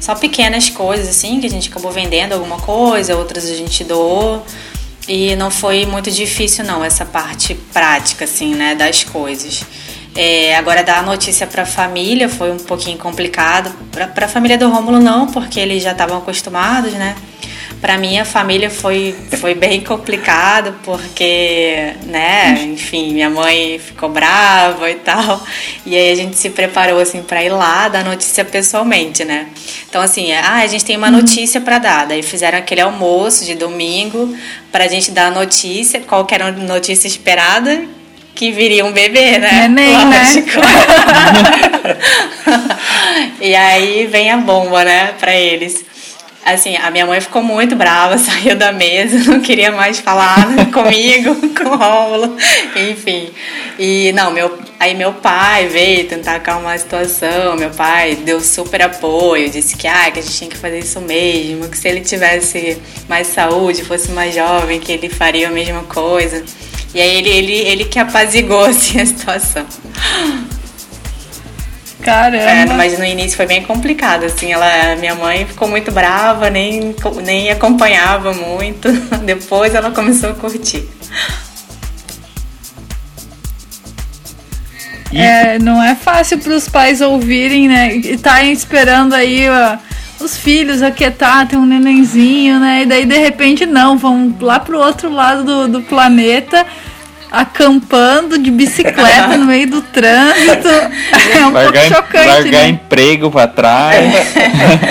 [0.00, 4.42] Só pequenas coisas assim que a gente acabou vendendo alguma coisa, outras a gente doou
[5.08, 9.64] e não foi muito difícil não essa parte prática assim, né, das coisas.
[10.16, 13.74] É, agora dar a notícia para a família foi um pouquinho complicado.
[13.90, 17.16] Para a família do Rômulo não, porque eles já estavam acostumados, né?
[17.84, 24.94] Para minha família foi, foi bem complicado, porque, né, enfim, minha mãe ficou brava e
[24.94, 25.46] tal.
[25.84, 29.48] E aí a gente se preparou, assim, para ir lá dar notícia pessoalmente, né?
[29.86, 32.06] Então, assim, ah, a gente tem uma notícia para dar.
[32.06, 34.34] Daí fizeram aquele almoço de domingo
[34.72, 37.84] pra gente dar a notícia, qual que era a notícia esperada,
[38.34, 39.68] que viria um bebê, né?
[39.68, 40.24] Neném, né?
[40.24, 40.58] Lógico.
[43.42, 45.92] e aí vem a bomba, né, pra eles.
[46.44, 50.36] Assim, a minha mãe ficou muito brava, saiu da mesa, não queria mais falar
[50.72, 52.36] comigo, com o Rômulo,
[52.90, 53.30] enfim.
[53.78, 58.82] E não, meu, aí meu pai veio tentar acalmar a situação, meu pai deu super
[58.82, 62.00] apoio, disse que, ah, que a gente tinha que fazer isso mesmo, que se ele
[62.00, 62.76] tivesse
[63.08, 66.44] mais saúde, fosse mais jovem, que ele faria a mesma coisa.
[66.94, 69.66] E aí ele, ele, ele que apazigou assim, a situação.
[72.04, 72.44] Caramba.
[72.44, 76.94] É, mas no início foi bem complicado, assim, ela, minha mãe ficou muito brava, nem,
[77.24, 78.92] nem acompanhava muito.
[79.24, 80.86] Depois ela começou a curtir.
[85.14, 87.94] É, não é fácil para os pais ouvirem, né?
[87.96, 89.78] E tá esperando aí ó,
[90.22, 92.82] os filhos aquietar, tem um nenenzinho, né?
[92.82, 96.66] E daí de repente não, vão lá pro outro lado do, do planeta,
[97.34, 100.68] acampando de bicicleta no meio do trânsito.
[100.68, 102.68] É um Largar, pouco chocante, largar né?
[102.68, 104.14] emprego pra trás.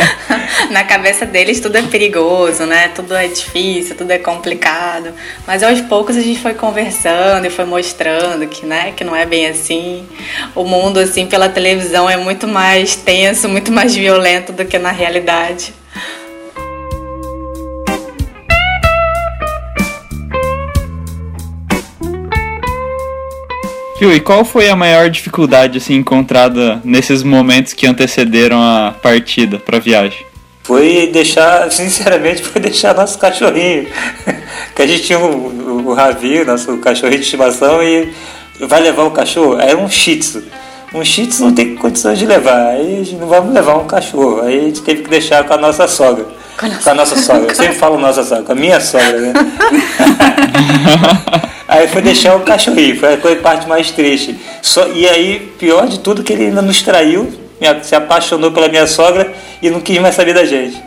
[0.70, 2.90] Na cabeça deles tudo é perigoso, né?
[2.90, 5.14] Tudo é difícil, tudo é complicado.
[5.48, 9.26] Mas aos poucos a gente foi conversando e foi mostrando que, né, que não é
[9.26, 10.08] bem assim.
[10.56, 14.92] O mundo, assim, pela televisão é muito mais tenso, muito mais violento do que na
[14.92, 15.74] realidade.
[24.04, 29.58] Viu, e qual foi a maior dificuldade assim encontrada nesses momentos que antecederam a partida
[29.58, 30.26] pra viagem?
[30.62, 33.88] Foi deixar, sinceramente, foi deixar nosso cachorrinho.
[34.76, 38.14] que a gente tinha o, o, o Ravi, nosso cachorrinho de estimação, e
[38.60, 39.58] vai levar o cachorro?
[39.58, 40.44] Era um shih tzu.
[40.94, 42.72] Um shih tzu não tem condições de levar.
[42.72, 44.42] Aí a gente não vamos levar um cachorro.
[44.42, 46.26] Aí a gente teve que deixar com a nossa sogra.
[46.58, 47.50] Com a nossa sogra.
[47.50, 49.34] Eu sempre falo nossa sogra, com a minha sogra, né?
[51.74, 54.40] Aí foi deixar o cachorrinho, foi a parte mais triste.
[54.62, 57.34] Só, e aí, pior de tudo, que ele ainda nos traiu,
[57.82, 60.80] se apaixonou pela minha sogra e não quis mais saber da gente.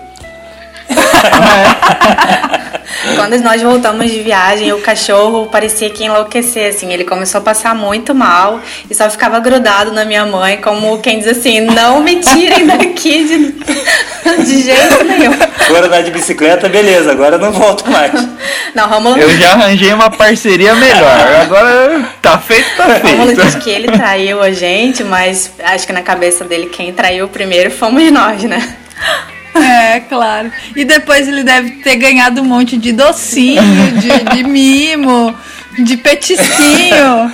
[3.14, 6.92] Quando nós voltamos de viagem, o cachorro parecia que ia enlouquecer, assim.
[6.92, 11.18] Ele começou a passar muito mal e só ficava grudado na minha mãe, como quem
[11.18, 15.32] diz assim: não me tirem daqui de, de jeito nenhum.
[15.68, 18.12] Agora andar de bicicleta, beleza, agora eu não volto mais.
[18.74, 21.42] Não, Romulo, Eu já arranjei uma parceria melhor.
[21.42, 23.58] Agora tá feito, tá Romulo diz feito.
[23.64, 28.10] que ele traiu a gente, mas acho que na cabeça dele quem traiu primeiro fomos
[28.10, 28.76] nós, né?
[29.62, 30.50] É, claro.
[30.74, 33.62] E depois ele deve ter ganhado um monte de docinho,
[34.00, 35.34] de, de mimo,
[35.78, 37.30] de petisquinho.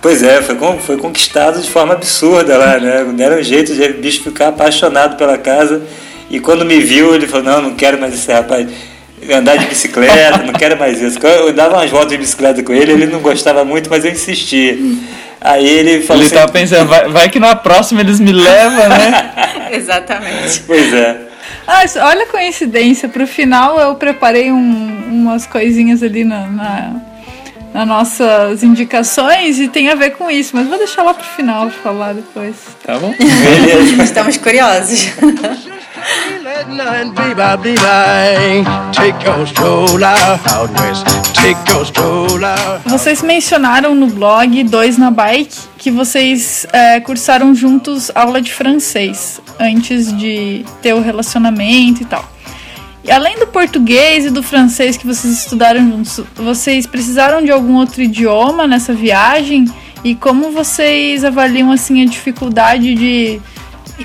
[0.00, 3.04] Pois é, foi, foi conquistado de forma absurda lá, né?
[3.14, 5.82] Deram um jeito de o bicho ficar apaixonado pela casa.
[6.30, 8.68] E quando me viu, ele falou: Não, não quero mais esse rapaz
[9.30, 11.18] andar de bicicleta, não quero mais isso.
[11.26, 14.78] Eu dava umas voltas de bicicleta com ele, ele não gostava muito, mas eu insistia.
[15.40, 18.88] Aí ele falou Ele assim: tava pensando, vai, vai que na próxima eles me levam,
[18.88, 19.32] né?
[19.72, 20.62] Exatamente.
[20.66, 21.27] Pois é.
[21.66, 23.08] Ah, olha a coincidência.
[23.08, 26.92] Pro final eu preparei um- umas coisinhas ali na, na,
[27.74, 31.70] nas nossas indicações e tem a ver com isso, mas vou deixar lá pro final
[31.70, 32.54] falar depois.
[32.84, 33.14] Tá bom?
[33.18, 34.02] Beleza.
[34.04, 35.08] Estamos curiosos.
[42.86, 45.56] Vocês mencionaram no blog Dois na Bike
[45.88, 52.30] que vocês é, cursaram juntos aula de francês antes de ter o relacionamento e tal.
[53.02, 57.76] E além do português e do francês que vocês estudaram juntos, vocês precisaram de algum
[57.76, 59.64] outro idioma nessa viagem?
[60.04, 63.40] E como vocês avaliam assim a dificuldade de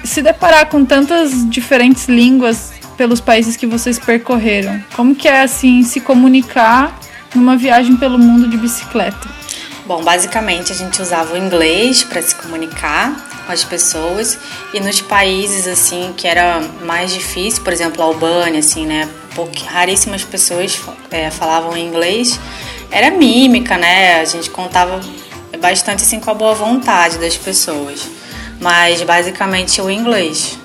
[0.05, 4.81] se deparar com tantas diferentes línguas pelos países que vocês percorreram?
[4.95, 6.97] Como que é assim se comunicar
[7.35, 9.42] numa viagem pelo mundo de bicicleta?
[9.85, 14.39] Bom, basicamente a gente usava o inglês para se comunicar com as pessoas
[14.73, 19.09] e nos países assim que era mais difícil, por exemplo, a Albânia, assim, né?
[19.35, 20.79] Pouque, raríssimas pessoas
[21.11, 22.39] é, falavam inglês.
[22.89, 24.21] Era mímica, né?
[24.21, 25.01] A gente contava
[25.59, 28.07] bastante assim com a boa vontade das pessoas,
[28.61, 30.57] mas basicamente o inglês.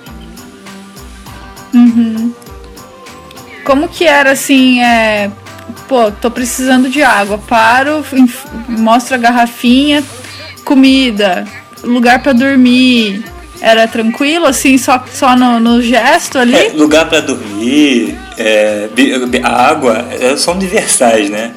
[3.64, 5.31] Como que era assim, é,
[5.89, 8.05] pô, tô precisando de água, paro,
[8.68, 10.05] mostro a garrafinha,
[10.64, 11.47] comida,
[11.82, 13.24] lugar pra dormir.
[13.61, 16.68] Era tranquilo, assim, só, só no, no gesto É, ali?
[16.76, 18.89] lugar para dormir, é,
[19.43, 21.55] água, é, são universais, né?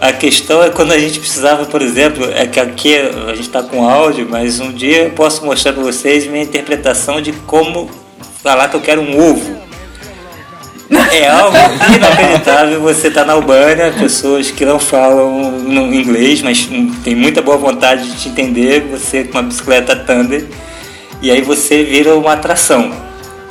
[0.00, 3.62] A questão é quando a gente precisava, por exemplo, é que aqui a gente está
[3.62, 7.90] com áudio, mas um dia eu posso mostrar para vocês minha interpretação de como
[8.42, 9.53] falar que eu quero um ovo.
[11.14, 11.56] É algo
[11.94, 12.80] inacreditável.
[12.80, 15.60] Você tá na Albânia, pessoas que não falam
[15.94, 16.68] inglês, mas
[17.04, 18.80] tem muita boa vontade de te entender.
[18.90, 20.44] Você com uma bicicleta Thunder,
[21.22, 22.90] e aí você vira uma atração.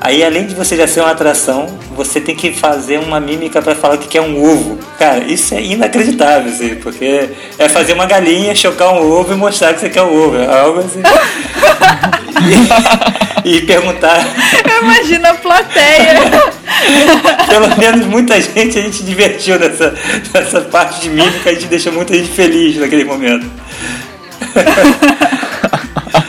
[0.02, 3.74] Aí, além de você já ser uma atração, você tem que fazer uma mímica para
[3.74, 4.78] falar que quer um ovo.
[5.00, 9.74] Cara, isso é inacreditável, assim, porque é fazer uma galinha, chocar um ovo e mostrar
[9.74, 10.38] que você quer um ovo.
[10.38, 11.02] É algo assim.
[13.58, 14.26] e, perguntar.
[14.70, 16.16] Eu imagino a plateia.
[17.48, 19.94] Pelo menos muita gente a gente divertiu nessa,
[20.34, 23.46] nessa parte de mímica, a gente deixou muita gente feliz naquele momento.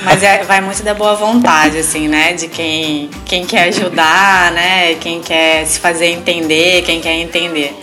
[0.04, 2.34] Mas é- vai muito da boa vontade, assim, né?
[2.34, 4.94] De quem, quem quer ajudar, né?
[4.94, 7.74] Quem quer se fazer entender, quem quer entender.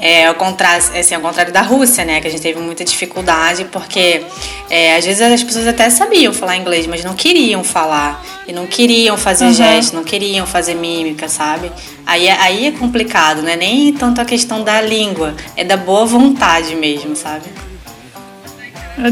[0.00, 2.20] É ao contrário, assim, ao contrário da Rússia, né?
[2.20, 4.22] Que a gente teve muita dificuldade, porque
[4.70, 8.24] é, às vezes as pessoas até sabiam falar inglês, mas não queriam falar.
[8.46, 11.70] E não queriam fazer gestos, não queriam fazer mímica, sabe?
[12.06, 13.56] Aí, é- aí é complicado, né?
[13.56, 17.44] Nem tanto a questão da língua, é da boa vontade mesmo, sabe?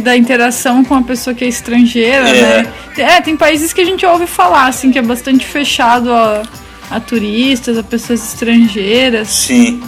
[0.03, 2.63] da interação com a pessoa que é estrangeira, É.
[2.65, 2.73] né?
[2.99, 6.43] É, tem países que a gente ouve falar, assim, que é bastante fechado a,
[6.91, 9.29] a turistas, a pessoas estrangeiras.
[9.29, 9.81] Sim.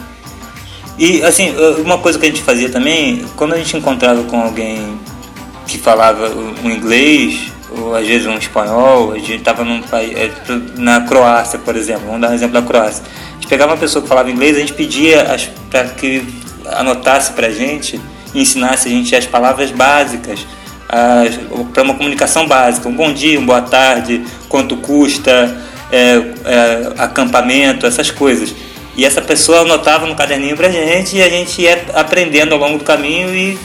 [0.99, 4.99] E assim, uma coisa que a gente fazia também, quando a gente encontrava com alguém
[5.67, 6.29] que falava
[6.65, 10.31] um inglês, ou às vezes um espanhol, a gente estava num país, é,
[10.77, 13.05] na Croácia, por exemplo, vamos dar um exemplo da Croácia.
[13.05, 15.25] A gente pegava uma pessoa que falava inglês, a gente pedia
[15.71, 16.23] para que
[16.67, 18.01] anotasse para a gente
[18.35, 20.47] ensinasse a gente as palavras básicas
[21.73, 25.57] para uma comunicação básica, um bom dia, uma boa tarde, quanto custa,
[25.93, 28.55] é, é, acampamento, essas coisas.
[28.99, 32.79] E essa pessoa anotava no caderninho pra gente e a gente ia aprendendo ao longo
[32.79, 33.57] do caminho e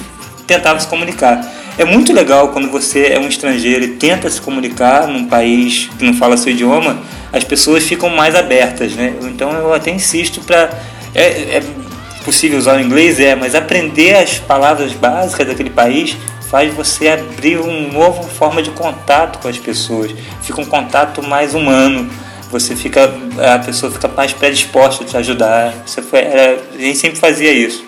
[0.45, 1.43] tentava se comunicar.
[1.75, 6.05] É muito legal quando você é um estrangeiro e tenta se comunicar num país que
[6.05, 6.99] não fala seu idioma,
[7.31, 9.15] as pessoas ficam mais abertas, né?
[9.23, 10.69] Então eu até insisto para
[11.15, 11.23] é,
[11.57, 11.63] é
[12.23, 16.15] possível usar o inglês é, mas aprender as palavras básicas daquele país
[16.47, 20.13] faz você abrir uma nova forma de contato com as pessoas.
[20.43, 22.07] Fica um contato mais humano
[22.53, 23.11] você fica,
[23.53, 25.73] a pessoa fica mais predisposta a te ajudar.
[25.85, 27.83] Você foi, era, a gente sempre fazia isso.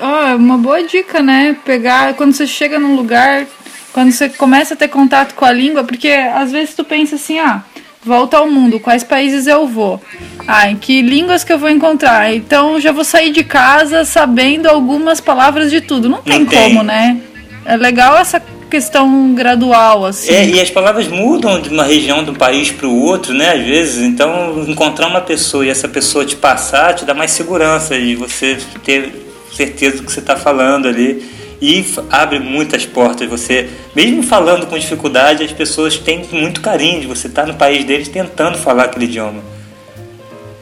[0.00, 1.56] Ó, é uma boa dica, né?
[1.64, 3.46] Pegar quando você chega num lugar,
[3.92, 7.38] quando você começa a ter contato com a língua, porque às vezes tu pensa assim,
[7.38, 7.62] ah,
[8.04, 10.00] volta ao mundo, quais países eu vou?
[10.46, 12.32] Ah, em que línguas que eu vou encontrar?
[12.34, 16.08] Então já vou sair de casa sabendo algumas palavras de tudo.
[16.08, 16.62] Não tem, Não tem.
[16.62, 17.20] como, né?
[17.64, 18.40] É legal essa
[18.70, 20.32] questão gradual, assim.
[20.32, 23.52] É, e as palavras mudam de uma região do país para o outro, né?
[23.52, 27.96] Às vezes, então encontrar uma pessoa e essa pessoa te passar te dá mais segurança
[27.96, 31.24] e você ter certeza do que você está falando ali
[31.60, 33.28] e abre muitas portas.
[33.28, 37.84] Você, mesmo falando com dificuldade, as pessoas têm muito carinho de você estar no país
[37.84, 39.42] deles tentando falar aquele idioma.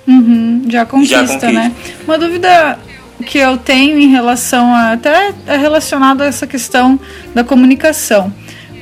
[0.06, 1.50] Uhum, já conquista, conquista.
[1.50, 1.72] né?
[2.06, 2.78] Uma dúvida
[3.22, 4.92] que eu tenho em relação a.
[4.92, 6.98] até é relacionado a essa questão
[7.34, 8.32] da comunicação.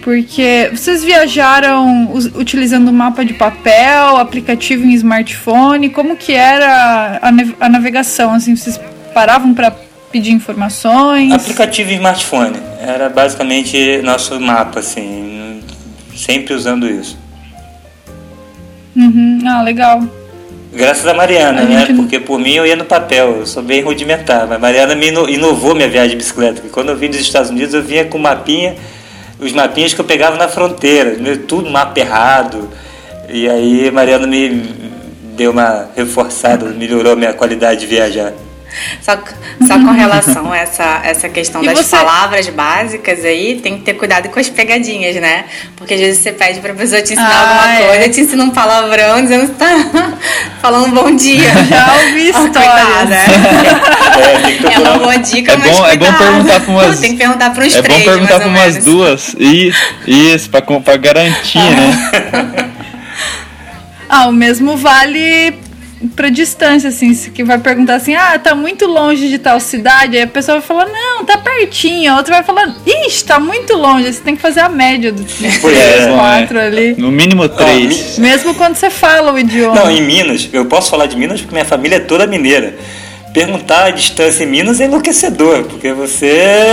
[0.02, 7.30] Porque vocês viajaram utilizando mapa de papel, aplicativo em smartphone, como que era a,
[7.60, 8.34] a navegação?
[8.34, 8.80] Assim, vocês
[9.14, 9.72] paravam para
[10.10, 11.32] pedir informações?
[11.32, 15.62] Aplicativo em smartphone era basicamente nosso mapa, assim,
[16.16, 17.16] sempre usando isso.
[18.96, 20.02] Uhum, ah, legal.
[20.74, 21.86] Graças a Mariana, A né?
[21.86, 24.46] gente- Porque por mim eu ia no papel, eu sou bem rudimentar.
[24.48, 26.54] Mas Mariana me ino- inovou minha viagem de bicicleta.
[26.54, 28.74] Porque quando eu vim dos Estados Unidos, eu vinha com mapinha,
[29.38, 31.16] os mapinhas que eu pegava na fronteira,
[31.46, 32.70] tudo mapa errado.
[33.28, 34.48] E aí Mariana me
[35.36, 38.32] deu uma reforçada, melhorou a minha qualidade de viajar.
[39.00, 39.18] Só,
[39.66, 43.84] só com relação a essa, essa questão E das você- palavras básicas aí, tem que
[43.84, 45.44] ter cuidado com as pegadinhas, né?
[45.76, 47.86] Porque às vezes você pede pra pessoa te ensinar Ah, alguma é.
[47.88, 49.66] coisa, te ensina um palavrão dizendo que tá
[50.62, 51.50] falando bom dia.
[51.68, 52.52] Já ouvi Ah, histórias.
[52.52, 54.68] Cuidado, é.
[54.70, 57.18] É, É uma boa dica, É mas bom- é bom perguntar pra umas- Tem que
[57.18, 58.84] perguntar uns É três, bom perguntar pra umas menos.
[58.84, 59.36] duas.
[59.38, 62.68] Isso, isso pra, pra garantir, né?
[64.14, 65.54] Ah, o mesmo vale
[66.08, 70.16] pra distância, assim, se que vai perguntar assim, ah, tá muito longe de tal cidade,
[70.16, 73.76] aí a pessoa vai falar, não, tá pertinho, a outra vai falar, ixi, tá muito
[73.76, 76.66] longe, aí você tem que fazer a média dos Pois é, quatro é.
[76.66, 76.94] ali.
[76.96, 78.18] No mínimo três.
[78.18, 79.74] Mesmo quando você fala o idioma.
[79.74, 82.76] Não, em Minas, eu posso falar de Minas porque minha família é toda mineira.
[83.32, 86.66] Perguntar a distância em Minas é enlouquecedor, porque você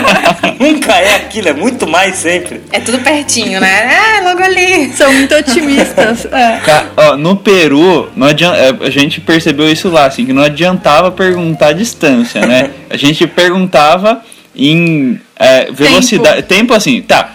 [0.60, 2.60] nunca é aquilo, é muito mais sempre.
[2.70, 4.18] É tudo pertinho, né?
[4.18, 4.92] É, logo ali.
[4.92, 6.26] São muito otimistas.
[6.32, 6.60] é.
[6.98, 11.10] Ó, no Peru, não adianta, é, a gente percebeu isso lá, assim, que não adiantava
[11.10, 12.70] perguntar a distância, né?
[12.90, 14.22] A gente perguntava
[14.54, 16.42] em é, velocidade.
[16.42, 16.74] Tempo.
[16.74, 17.32] assim, tá.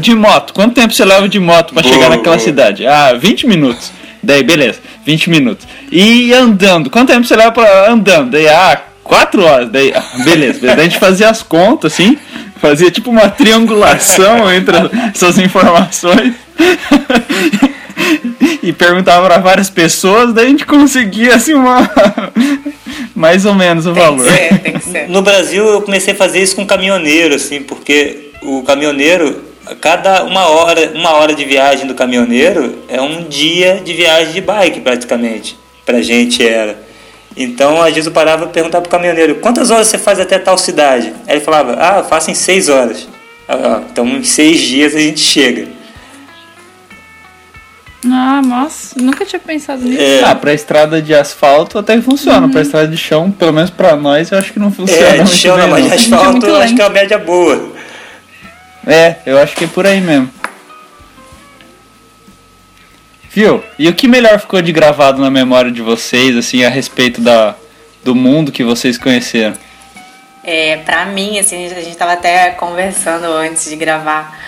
[0.00, 2.44] De moto, quanto tempo você leva de moto pra Boa, chegar naquela boa.
[2.44, 2.86] cidade?
[2.86, 3.90] Ah, 20 minutos.
[4.26, 5.66] Daí, beleza, 20 minutos.
[5.90, 8.30] E andando, quanto tempo você leva pra andando?
[8.32, 9.70] Daí, ah, 4 horas.
[9.70, 10.76] Daí, ah, beleza, beleza.
[10.76, 12.18] Daí a gente fazia as contas, assim,
[12.60, 14.76] fazia tipo uma triangulação entre
[15.14, 16.34] essas informações.
[18.62, 21.88] e perguntava para várias pessoas, daí a gente conseguia assim uma
[23.14, 24.24] mais ou menos o Tem que valor.
[24.26, 25.08] ser, tem que ser.
[25.08, 29.44] No Brasil eu comecei a fazer isso com caminhoneiro, assim, porque o caminhoneiro,
[29.80, 34.40] cada uma hora, uma hora de viagem do caminhoneiro é um dia de viagem de
[34.40, 35.58] bike praticamente.
[35.84, 36.78] Pra gente era.
[37.36, 40.56] Então, às vezes eu parava e perguntava pro caminhoneiro, quantas horas você faz até tal
[40.56, 41.12] cidade?
[41.26, 43.06] Aí ele falava, ah, eu faço em seis horas.
[43.48, 45.68] Ah, então em seis dias a gente chega.
[48.08, 50.00] Ah, nossa, nunca tinha pensado nisso.
[50.00, 53.96] É, Ah, pra estrada de asfalto até funciona, pra estrada de chão, pelo menos pra
[53.96, 55.16] nós, eu acho que não funciona.
[55.16, 57.75] é de chão, mas de asfalto muito eu acho que é uma média boa.
[58.86, 60.30] É, eu acho que é por aí mesmo.
[63.30, 63.62] Viu?
[63.78, 67.54] E o que melhor ficou de gravado na memória de vocês, assim, a respeito da,
[68.02, 69.54] do mundo que vocês conheceram?
[70.42, 74.40] É, pra mim, assim, a gente tava até conversando antes de gravar.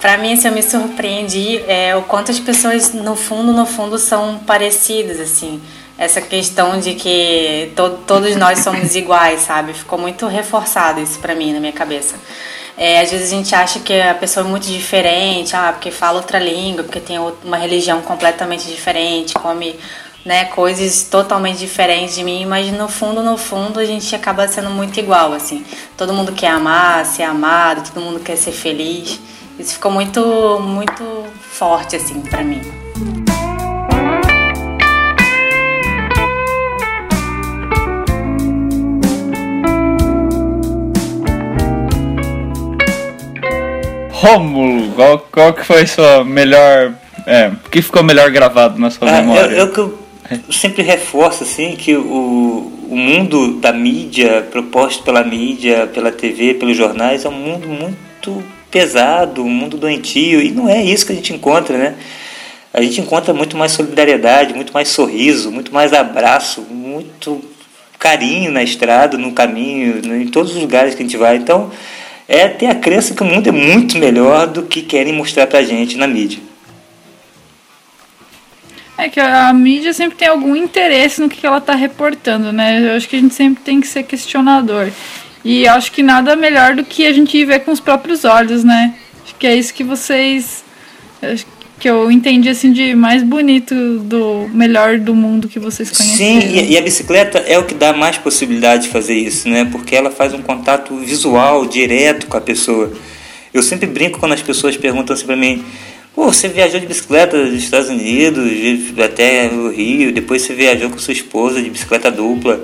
[0.00, 3.96] Pra mim, assim, eu me surpreendi é, o quanto as pessoas, no fundo, no fundo,
[3.96, 5.62] são parecidas, assim.
[5.96, 9.72] Essa questão de que to todos nós somos iguais, sabe?
[9.72, 12.16] Ficou muito reforçado isso pra mim, na minha cabeça.
[12.78, 16.18] É, às vezes a gente acha que a pessoa é muito diferente, ah, porque fala
[16.18, 19.74] outra língua, porque tem uma religião completamente diferente, come
[20.24, 24.70] né, coisas totalmente diferentes de mim, mas no fundo, no fundo, a gente acaba sendo
[24.70, 25.64] muito igual, assim.
[25.96, 29.18] Todo mundo quer amar, ser amado, todo mundo quer ser feliz.
[29.58, 32.77] Isso ficou muito, muito forte, assim, pra mim.
[44.20, 46.92] Rômulo, qual, qual que foi sua melhor.
[47.26, 49.64] É, o que ficou melhor gravado na sua Ah, memória?
[49.64, 49.98] o que eu
[50.50, 56.76] sempre reforço assim que o, o mundo da mídia proposto pela mídia, pela TV, pelos
[56.76, 61.14] jornais é um mundo muito pesado, um mundo doentio e não é isso que a
[61.14, 61.94] gente encontra, né?
[62.72, 67.42] a gente encontra muito mais solidariedade, muito mais sorriso, muito mais abraço, muito
[67.98, 71.36] carinho na estrada, no caminho, em todos os lugares que a gente vai.
[71.36, 71.70] Então,
[72.28, 75.62] é ter a crença que o mundo é muito melhor do que querem mostrar pra
[75.62, 76.38] gente na mídia.
[78.98, 82.90] É que a mídia sempre tem algum interesse no que ela tá reportando, né?
[82.90, 84.90] Eu acho que a gente sempre tem que ser questionador.
[85.44, 88.94] E acho que nada melhor do que a gente ver com os próprios olhos, né?
[89.24, 90.64] Acho que é isso que vocês.
[91.78, 96.40] Que eu entendi assim de mais bonito do melhor do mundo que vocês conheceram.
[96.40, 99.64] Sim, e, a bicicleta é o que dá mais possibilidade de fazer isso, né?
[99.70, 102.92] Porque ela faz um contato visual direto com a pessoa.
[103.54, 105.64] Eu sempre brinco quando as pessoas perguntam assim pra mim:
[106.14, 108.50] Pô, você viajou de bicicleta dos Estados Unidos
[108.98, 112.60] até o Rio, depois você viajou com sua esposa de bicicleta dupla.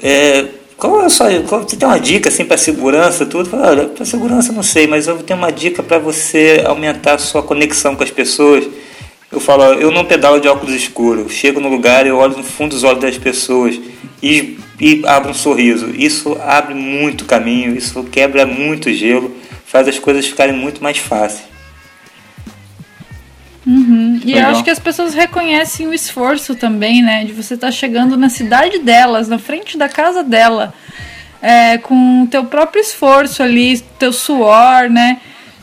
[0.00, 0.44] É,
[0.76, 3.48] qual é sua, qual, você tem uma dica assim para segurança, tudo?
[3.56, 7.42] Olha, para segurança não sei, mas eu tenho uma dica para você aumentar a sua
[7.42, 8.66] conexão com as pessoas.
[9.32, 11.32] Eu falo, eu não pedalo de óculos escuros.
[11.32, 13.80] Chego no lugar, eu olho no fundo dos olhos das pessoas
[14.22, 15.90] e, e abro um sorriso.
[15.96, 21.55] Isso abre muito caminho, isso quebra muito gelo, faz as coisas ficarem muito mais fáceis.
[23.66, 24.20] Uhum.
[24.24, 27.24] E eu acho que as pessoas reconhecem o esforço também, né?
[27.24, 30.72] De você estar chegando na cidade delas, na frente da casa dela,
[31.42, 35.18] é, com o teu próprio esforço ali, teu suor, né?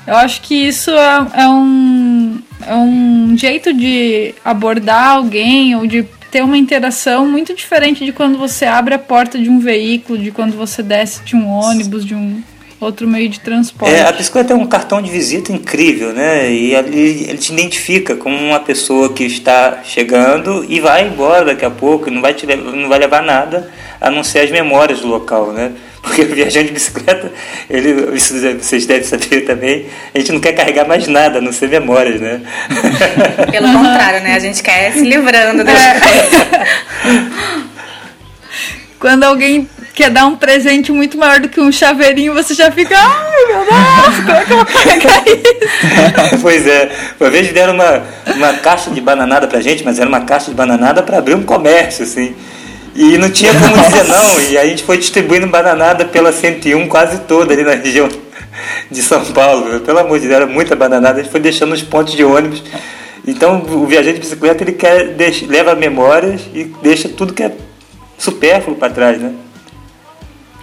[0.06, 6.04] Eu acho que isso é, é um, é um jeito de abordar alguém ou de
[6.30, 10.32] ter uma interação muito diferente de quando você abre a porta de um veículo, de
[10.32, 12.42] quando você desce de um ônibus, de um
[12.84, 13.94] outro meio de transporte.
[13.94, 16.52] É, a bicicleta é um cartão de visita incrível, né?
[16.52, 21.66] E ele, ele te identifica como uma pessoa que está chegando e vai embora daqui
[21.66, 23.70] a pouco, não vai, te, levar- não vai levar nada
[24.00, 25.72] a não ser as memórias do local, né?
[26.04, 27.32] Porque o viajante de bicicleta,
[27.70, 31.54] ele, isso vocês devem saber também, a gente não quer carregar mais nada, a não
[31.54, 32.42] ser memórias, né?
[33.50, 34.36] Pelo contrário, né?
[34.36, 35.80] A gente quer se livrando das
[39.00, 42.96] Quando alguém quer dar um presente muito maior do que um chaveirinho, você já fica,
[42.98, 46.40] ai meu Deus, como é que eu vou carregar isso?
[46.42, 48.04] pois é, uma vez deram uma,
[48.36, 51.44] uma caixa de bananada pra gente, mas era uma caixa de bananada para abrir um
[51.44, 52.36] comércio, assim.
[52.96, 57.20] E não tinha como dizer não, e a gente foi distribuindo bananada pela 101 quase
[57.22, 58.10] toda ali na região
[58.90, 59.80] de São Paulo.
[59.82, 62.64] Pelo amor de Deus, era muita bananada, a gente foi deixando nos pontos de ônibus.
[63.26, 67.52] Então o viajante de bicicleta ele quer, deixa, leva memórias e deixa tudo que é
[68.18, 69.32] supérfluo para trás, né?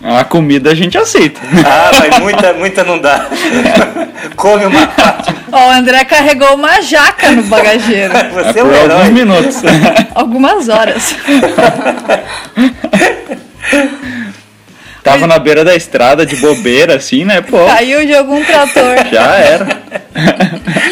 [0.02, 1.38] A comida a gente aceita.
[1.64, 3.26] Ah, mas muita, muita não dá.
[4.34, 8.12] Come uma parte, Ó, o André carregou uma jaca no bagageiro.
[8.32, 9.10] você é um Por alguns herói.
[9.10, 9.56] minutos.
[10.14, 11.14] Algumas horas.
[15.02, 17.40] Tava na beira da estrada de bobeira, assim, né?
[17.40, 18.96] Pô, Caiu de algum trator.
[19.10, 19.66] já era.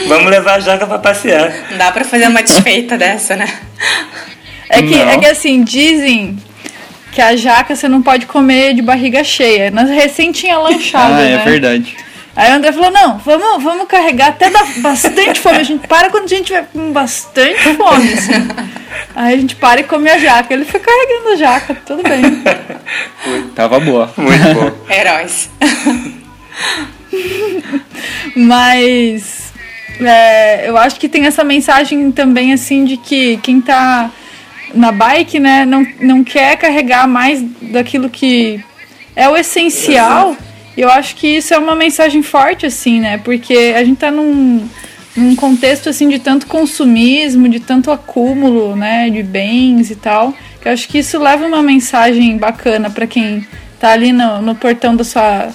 [0.09, 1.53] Vamos levar a jaca para passear.
[1.71, 3.47] Não dá pra fazer uma desfeita dessa, né?
[4.71, 5.11] É que, Não.
[5.11, 6.39] é que assim, dizem
[7.13, 9.71] que a jaca você não pode comer de barriga cheia.
[9.71, 11.33] Nós recém tinha lanchado, Ah, né?
[11.35, 11.97] é verdade.
[12.37, 15.57] Aí o André falou, não, vamos, vamos carregar até dar bastante fome.
[15.59, 18.33] A gente para quando a gente tiver com bastante fome, assim.
[19.17, 20.55] Aí a gente para e come a jaca.
[20.55, 22.23] Ele foi carregando a jaca, tudo bem.
[23.57, 24.13] Tava boa.
[24.17, 24.71] Muito bom.
[24.93, 25.51] Heróis.
[28.37, 29.53] Mas
[30.01, 34.11] é, eu acho que tem essa mensagem também, assim, de que quem tá
[34.75, 38.63] na bike, né, não, não quer carregar mais daquilo que
[39.15, 40.37] é o essencial.
[40.77, 43.19] E eu acho que isso é uma mensagem forte, assim, né?
[43.19, 44.69] Porque a gente tá num,
[45.17, 50.33] num contexto, assim, de tanto consumismo, de tanto acúmulo, né, de bens e tal.
[50.61, 53.45] Que eu acho que isso leva uma mensagem bacana para quem
[53.81, 55.49] tá ali no, no portão da sua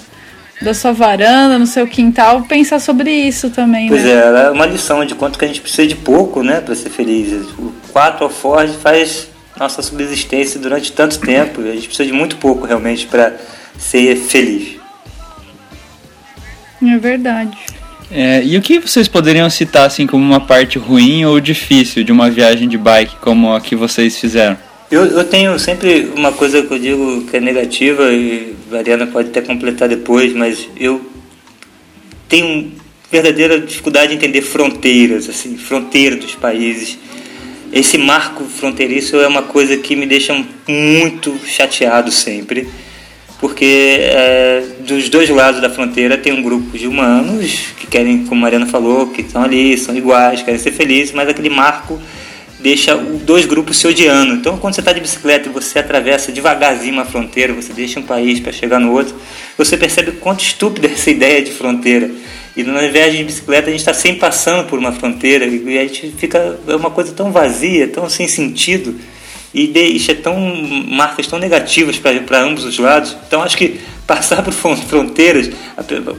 [0.62, 4.10] da sua varanda, no seu quintal, pensar sobre isso também, Pois né?
[4.10, 6.74] é, ela é uma lição de quanto que a gente precisa de pouco, né, para
[6.74, 7.32] ser feliz.
[7.58, 9.28] O 4 Ford faz
[9.58, 11.60] nossa subsistência durante tanto tempo.
[11.60, 13.34] A gente precisa de muito pouco realmente para
[13.78, 14.76] ser feliz.
[16.82, 17.56] É verdade.
[18.10, 22.12] É, e o que vocês poderiam citar assim como uma parte ruim ou difícil de
[22.12, 24.56] uma viagem de bike como a que vocês fizeram?
[24.94, 29.08] Eu, eu tenho sempre uma coisa que eu digo que é negativa e a Mariana
[29.08, 31.04] pode até completar depois, mas eu
[32.28, 32.70] tenho
[33.10, 36.96] verdadeira dificuldade em entender fronteiras, assim, fronteira dos países.
[37.72, 40.32] Esse marco fronteiriço é uma coisa que me deixa
[40.68, 42.68] muito chateado sempre,
[43.40, 48.42] porque é, dos dois lados da fronteira tem um grupo de humanos que querem, como
[48.42, 52.00] a Mariana falou, que estão ali, são iguais, querem ser felizes, mas aquele marco
[52.64, 54.32] deixa dois grupos se odiando.
[54.32, 58.02] Então, quando você está de bicicleta e você atravessa devagarzinho uma fronteira, você deixa um
[58.02, 59.14] país para chegar no outro,
[59.56, 62.10] você percebe quanto estúpida é essa ideia de fronteira.
[62.56, 65.82] E na viagem de bicicleta a gente está sempre passando por uma fronteira e a
[65.82, 68.94] gente fica é uma coisa tão vazia, tão sem sentido
[69.52, 70.38] e deixa tão
[70.88, 73.14] marcas tão negativas para ambos os lados.
[73.26, 75.50] Então acho que passar por fron- fronteiras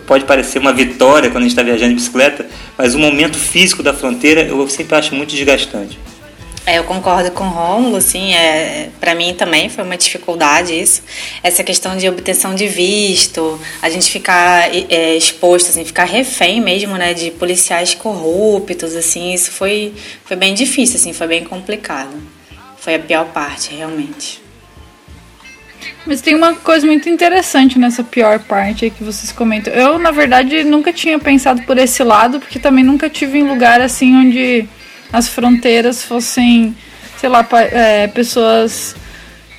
[0.05, 2.45] pode parecer uma vitória quando a gente está viajando de bicicleta,
[2.77, 5.97] mas o momento físico da fronteira eu sempre acho muito desgastante.
[6.67, 11.03] É, eu concordo com o Rômulo, assim, é, para mim também foi uma dificuldade isso.
[11.43, 16.95] Essa questão de obtenção de visto, a gente ficar é, exposto, assim, ficar refém mesmo,
[16.97, 19.93] né, de policiais corruptos, assim, isso foi,
[20.23, 22.15] foi bem difícil, assim, foi bem complicado.
[22.77, 24.41] Foi a pior parte, realmente.
[26.03, 29.71] Mas tem uma coisa muito interessante nessa pior parte que vocês comentam.
[29.71, 33.81] Eu, na verdade, nunca tinha pensado por esse lado, porque também nunca tive em lugar
[33.81, 34.67] assim onde
[35.15, 36.75] as fronteiras fossem,
[37.17, 38.95] sei lá, é, pessoas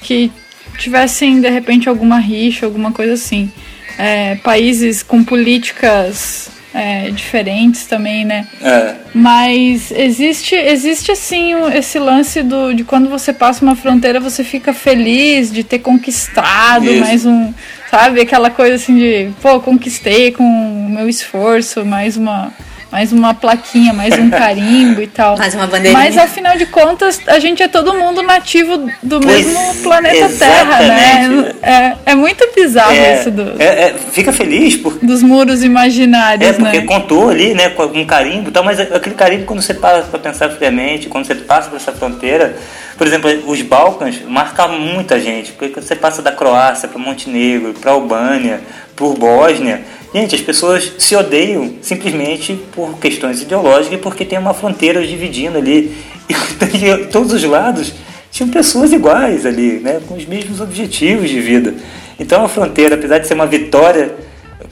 [0.02, 0.30] que
[0.78, 3.50] tivessem de repente alguma rixa, alguma coisa assim.
[3.98, 8.46] É, países com políticas é, diferentes também, né?
[8.61, 14.44] É, Mas existe, existe assim esse lance do, de quando você passa uma fronteira, você
[14.44, 17.00] fica feliz de ter conquistado Isso.
[17.00, 17.54] mais um,
[17.90, 18.20] sabe?
[18.20, 22.52] Aquela coisa assim de, pô, conquistei com o meu esforço, mais uma,
[22.97, 25.36] mais uma plaquinha, mais um carimbo e tal.
[25.36, 25.92] Mais uma bandeirinha.
[25.92, 30.80] Mas afinal de contas, a gente é todo mundo nativo do Pois, mesmo planeta Terra,
[30.80, 31.53] né?
[31.62, 35.66] É, é muito bizarro é, isso do- é, é, fica feliz por, dos muros É,
[35.66, 36.86] imaginários, porque né?
[36.86, 40.18] contou ali, né, com um carimbo e tal, mas aquele carimbo, quando você para para
[40.18, 42.57] pensar friamente, quando você passa por essa fronteira,
[42.97, 47.74] por exemplo, os Balcãs marcam muita gente, porque quando você passa da Croácia para Montenegro,
[47.74, 48.62] para Albânia,
[48.97, 49.82] por Bósnia,
[50.21, 55.59] gente, as pessoas se odeiam simplesmente por questões ideológicas e porque tem uma fronteira dividindo
[55.59, 55.95] ali.
[56.75, 57.93] E todos os lados
[58.31, 61.75] tinham pessoas iguais ali, né, com os mesmos objetivos de vida.
[62.19, 64.14] Então a fronteira, apesar de ser uma vitória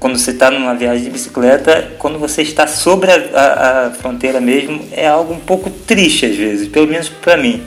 [0.01, 4.41] quando você está numa viagem de bicicleta, quando você está sobre a, a- a fronteira
[4.41, 7.63] mesmo, é algo um pouco triste às vezes, pelo menos para mim.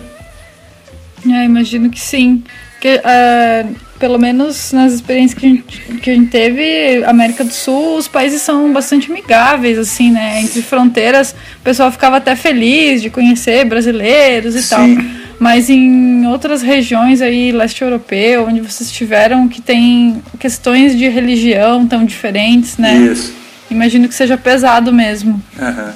[1.25, 2.43] É, imagino que sim.
[2.79, 3.65] Que, ah,
[3.99, 8.07] pelo menos nas experiências que a, gente, que a gente teve, América do Sul, os
[8.07, 10.41] países são bastante amigáveis, assim, né?
[10.41, 14.85] Entre fronteiras, o pessoal ficava até feliz de conhecer brasileiros e tal.
[14.85, 15.09] Sim.
[15.39, 21.85] Mas em outras regiões aí, leste europeu, onde vocês estiveram, que tem questões de religião
[21.85, 22.97] tão diferentes, né?
[22.97, 23.33] Isso.
[23.69, 25.41] Imagino que seja pesado mesmo.
[25.59, 25.93] Aham.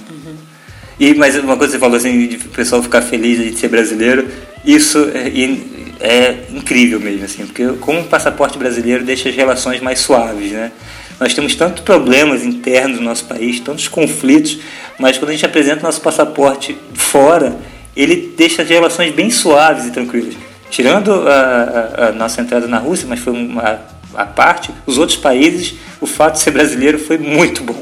[0.99, 3.69] E, mas uma coisa que você falou assim, de o pessoal ficar feliz de ser
[3.69, 4.27] brasileiro,
[4.63, 9.79] isso é, e- é incrível mesmo, assim, porque como o passaporte brasileiro deixa as relações
[9.81, 10.71] mais suaves, né?
[11.19, 14.57] Nós temos tantos problemas internos no nosso país, tantos conflitos,
[14.97, 17.55] mas quando a gente apresenta nosso passaporte fora,
[17.95, 20.33] ele deixa as relações bem suaves e tranquilas.
[20.71, 23.79] Tirando a, a- a nossa entrada na Rússia, mas foi uma
[24.13, 27.81] a parte, os outros países, o fato de ser brasileiro foi muito bom.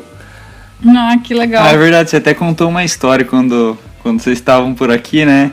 [0.88, 1.65] Ah, que legal.
[1.65, 5.51] Ah, é verdade, você até contou uma história quando, quando vocês estavam por aqui, né?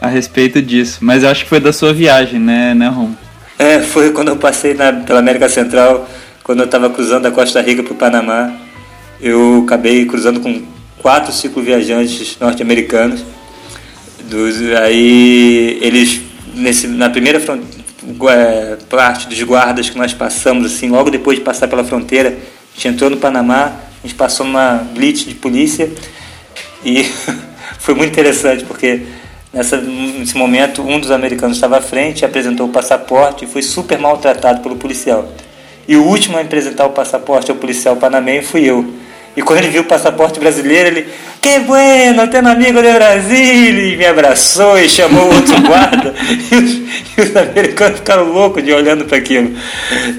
[0.00, 0.98] A respeito disso.
[1.00, 3.10] Mas eu acho que foi da sua viagem, né, né, Rom?
[3.58, 6.08] É, foi quando eu passei na, pela América Central,
[6.42, 8.52] quando eu estava cruzando da Costa Rica para o Panamá.
[9.20, 10.62] Eu acabei cruzando com
[10.98, 13.24] quatro cicloviajantes norte-americanos.
[14.82, 16.20] Aí eles,
[16.54, 17.40] nesse, na primeira
[18.28, 22.74] é, parte dos guardas que nós passamos, assim, logo depois de passar pela fronteira, a
[22.74, 23.72] gente entrou no Panamá,
[24.02, 25.90] a gente passou numa blitz de polícia
[26.84, 27.04] e
[27.78, 29.02] foi muito interessante porque
[29.56, 33.98] nessa, nesse momento um dos americanos estava à frente, apresentou o passaporte e foi super
[33.98, 35.26] maltratado pelo policial.
[35.88, 38.84] E o último a apresentar o passaporte ao policial panamenho fui eu.
[39.36, 41.08] E quando ele viu o passaporte brasileiro, ele,
[41.42, 46.14] que bueno, tenho amigo do Brasil, e me abraçou e chamou outro guarda.
[46.50, 46.72] e, os,
[47.18, 49.54] e os americanos ficaram loucos de olhando para aquilo.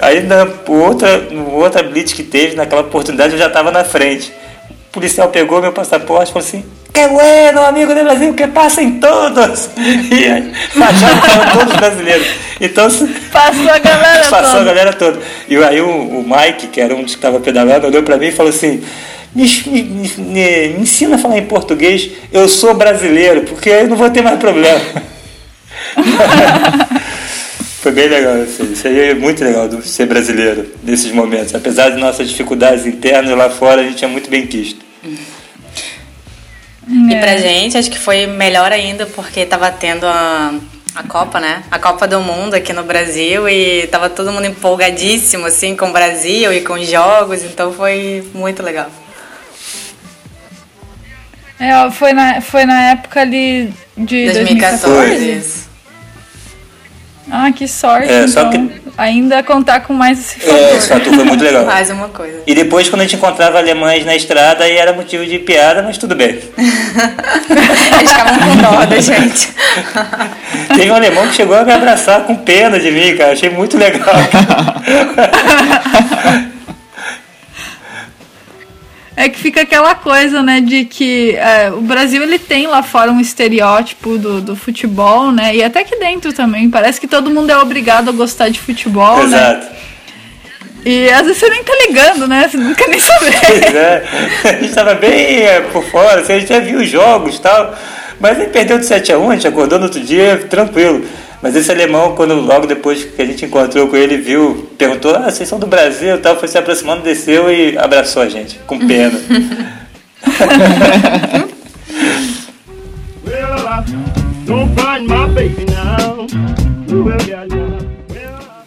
[0.02, 4.32] Aí na outra, outra blitz que teve, naquela oportunidade, eu já estava na frente.
[4.90, 6.64] O policial pegou meu passaporte e falou assim:
[6.98, 9.70] Que bueno, amigo do Brasil, que passa em todos!
[9.78, 12.26] E aí, eram todos brasileiros.
[12.60, 12.88] Então,
[13.32, 14.64] Passou a galera passou a toda.
[14.64, 15.20] galera toda.
[15.48, 18.30] E aí o, o Mike, que era um dos que estava pedalando, olhou pra mim
[18.30, 18.84] e falou assim:
[19.36, 23.90] me, me- me- me ensina a falar em português, eu sou brasileiro, porque aí eu
[23.90, 24.82] não vou ter mais problema.
[27.80, 28.74] Foi bem legal isso aí.
[28.74, 31.54] Isso aí é muito legal do ser brasileiro nesses momentos.
[31.54, 34.80] Apesar de nossas dificuldades internas lá fora, a gente é muito bem quisto.
[36.88, 37.20] E É.
[37.20, 40.54] pra gente, acho que foi melhor ainda porque tava tendo a,
[40.96, 41.64] a Copa, né?
[41.70, 45.94] A Copa do Mundo aqui no Brasil e tava todo mundo empolgadíssimo, assim, com o
[45.94, 48.90] Brasil e com os jogos, então foi muito legal.
[51.60, 54.86] É, foi, na, foi na época ali de 2014.
[54.86, 55.67] 2014.
[57.30, 58.10] Ah, que sorte.
[58.10, 58.28] É, então.
[58.30, 60.58] só que ainda contar com mais esse fator.
[60.58, 61.66] É, esse fator foi muito legal.
[61.68, 62.42] Mais uma coisa.
[62.48, 65.98] E depois, quando a gente encontrava alemães na estrada, aí era motivo de piada, mas
[65.98, 66.30] tudo bem.
[66.58, 69.54] Eles ficavam com dó da gente.
[70.76, 73.34] Teve um alemão que chegou a me abraçar com pena de mim, cara.
[73.34, 74.08] Achei muito legal.
[79.20, 83.12] É que fica aquela coisa, né, de que é, o Brasil ele tem lá fora
[83.12, 85.56] um estereótipo do, do futebol, né?
[85.56, 86.70] E até aqui dentro também.
[86.70, 89.38] Parece que todo mundo é obrigado a gostar de futebol, né?
[89.38, 89.68] Exato.
[90.86, 92.48] E às vezes você nem tá ligando, né?
[92.48, 93.76] Você nunca nem Pois saber.
[93.76, 94.04] é.
[94.44, 97.42] A gente estava bem é, por fora, assim, a gente já viu os jogos e
[97.42, 97.76] tal.
[98.20, 101.04] Mas ele perdeu de 7 a 1 a gente acordou no outro dia tranquilo.
[101.42, 105.30] Mas esse alemão, quando logo depois que a gente encontrou com ele, viu, perguntou, ah,
[105.30, 108.80] vocês são do Brasil e tal, foi se aproximando, desceu e abraçou a gente, com
[108.80, 109.20] pena.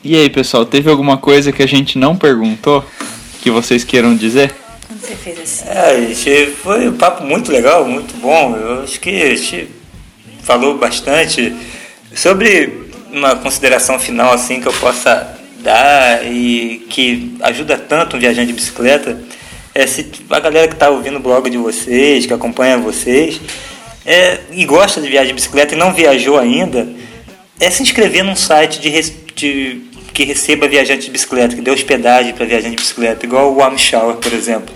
[0.03, 2.85] E aí, pessoal, teve alguma coisa que a gente não perguntou
[3.41, 4.53] que vocês queiram dizer?
[4.87, 5.69] Quando você fez assim.
[5.69, 8.57] É, gente, foi um papo muito legal, muito bom.
[8.57, 9.69] Eu acho que a gente
[10.43, 11.55] falou bastante
[12.15, 18.49] sobre uma consideração final assim que eu possa dar e que ajuda tanto um viajante
[18.49, 19.21] de bicicleta.
[19.75, 23.41] É se a galera que está ouvindo o blog de vocês, que acompanha vocês,
[24.05, 26.89] é, e gosta de viagem de bicicleta e não viajou ainda,
[27.61, 28.91] é se inscrever num site de,
[29.37, 29.81] de-
[30.13, 33.77] que receba viajante de bicicleta, que dê hospedagem para viajante de bicicleta, igual o Warm
[33.79, 34.75] Shower, por exemplo.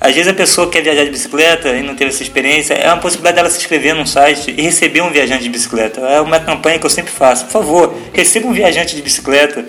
[0.00, 2.96] Às vezes a pessoa quer viajar de bicicleta e não teve essa experiência, é uma
[2.96, 6.00] possibilidade dela se inscrever num site e receber um viajante de bicicleta.
[6.00, 7.44] É uma campanha que eu sempre faço.
[7.44, 9.62] Por favor, receba um viajante de bicicleta,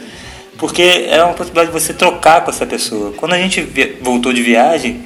[0.57, 3.11] porque é uma possibilidade de você trocar com essa pessoa.
[3.17, 3.61] Quando a gente
[4.01, 5.01] voltou de viagem,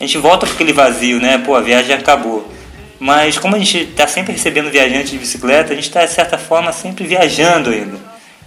[0.00, 1.38] a gente volta com aquele vazio, né?
[1.38, 2.52] Pô, a viagem acabou.
[2.98, 6.36] Mas como a gente está sempre recebendo viajante de bicicleta, a gente está, de certa
[6.36, 7.96] forma, sempre viajando ainda.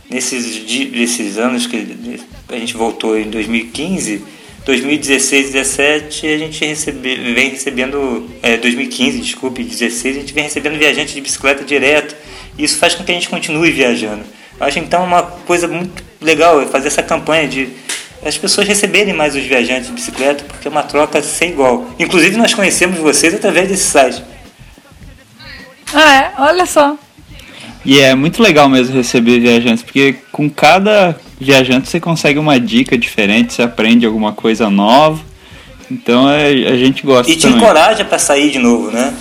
[0.09, 2.19] Nesses, nesses anos que
[2.49, 4.23] a gente voltou em 2015,
[4.67, 10.77] 2016, 17, a gente recebe, vem recebendo, é, 2015, desculpe, 16, a gente vem recebendo
[10.77, 12.13] viajante de bicicleta direto.
[12.57, 14.25] E isso faz com que a gente continue viajando.
[14.59, 17.69] Eu acho então uma coisa muito legal é fazer essa campanha de
[18.25, 21.89] as pessoas receberem mais os viajantes de bicicleta, porque é uma troca sem igual.
[21.97, 24.21] Inclusive, nós conhecemos vocês através desse site.
[25.93, 26.33] Ah, é?
[26.39, 26.97] Olha só.
[27.89, 32.97] E é muito legal mesmo receber viajantes, porque com cada viajante você consegue uma dica
[32.97, 35.23] diferente, você aprende alguma coisa nova.
[35.89, 37.57] Então é, a gente gosta E te também.
[37.59, 39.13] encoraja para sair de novo, né?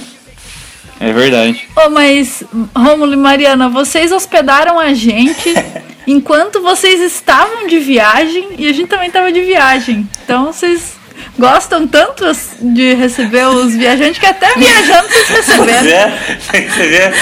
[0.98, 1.68] É verdade.
[1.76, 2.42] Ô, mas,
[2.74, 5.54] Rômulo e Mariana, vocês hospedaram a gente
[6.04, 10.08] enquanto vocês estavam de viagem e a gente também estava de viagem.
[10.24, 10.94] Então vocês
[11.38, 12.24] gostam tanto
[12.60, 15.92] de receber os viajantes que até viajando vocês Pois receberam.
[15.92, 17.12] é, você vê.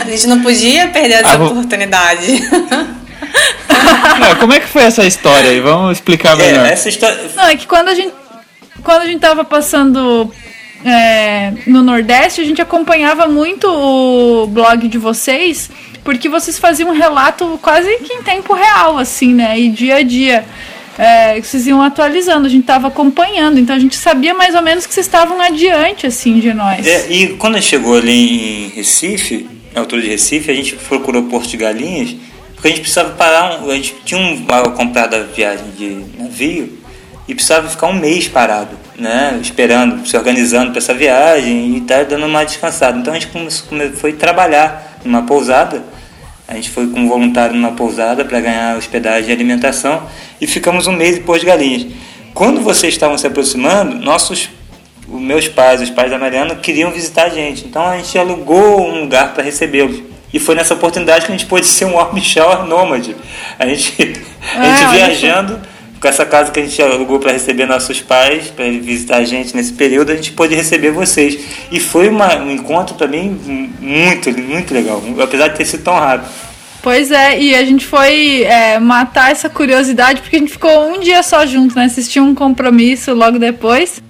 [0.00, 2.26] A gente não podia perder essa Ah, vou- oportunidade.
[4.20, 5.60] Não, como é que foi essa história aí?
[5.60, 6.66] Vamos explicar melhor.
[6.66, 7.18] É, essa história.
[7.36, 8.12] Não, é que quando a gente
[8.82, 10.30] quando a gente tava passando
[10.84, 15.70] é, no Nordeste, a gente acompanhava muito o blog de vocês,
[16.04, 19.58] porque vocês faziam um relato quase que em tempo real, assim, né?
[19.58, 20.44] E dia a dia.
[20.98, 24.86] É, vocês iam atualizando, a gente tava acompanhando, então a gente sabia mais ou menos
[24.86, 26.86] que vocês estavam adiante, assim, de nós.
[26.86, 29.46] É, e quando a gente chegou ali em Recife,
[29.76, 32.16] na altura de Recife, a gente procurou Porto de Galinhas,
[32.54, 36.78] porque a gente precisava parar, um, a gente tinha um, uma comprada viagem de navio
[37.28, 42.06] e precisava ficar um mês parado, né, esperando, se organizando para essa viagem e estar
[42.06, 42.98] dando uma descansada.
[42.98, 45.84] Então a gente começou, come- foi trabalhar numa pousada,
[46.48, 50.04] a gente foi como voluntário numa pousada para ganhar hospedagem e alimentação
[50.40, 51.86] e ficamos um mês em Porto de Galinhas.
[52.32, 54.48] Quando vocês estavam se aproximando, nossos
[55.16, 57.64] os meus pais, os pais da Mariana, queriam visitar a gente.
[57.64, 60.02] Então a gente alugou um lugar para recebê-los.
[60.32, 63.16] E foi nessa oportunidade que a gente pôde ser um warm shower nômade.
[63.58, 63.92] A gente,
[64.54, 65.60] a gente olha viajando
[66.00, 69.56] com essa casa que a gente alugou para receber nossos pais, para visitar a gente
[69.56, 71.38] nesse período, a gente pôde receber vocês.
[71.72, 75.94] E foi uma, um encontro para mim muito, muito legal, apesar de ter sido tão
[75.94, 76.30] rápido.
[76.82, 81.00] Pois é, e a gente foi é, matar essa curiosidade porque a gente ficou um
[81.00, 81.88] dia só junto, né?
[81.88, 84.00] Tinham um compromisso logo depois.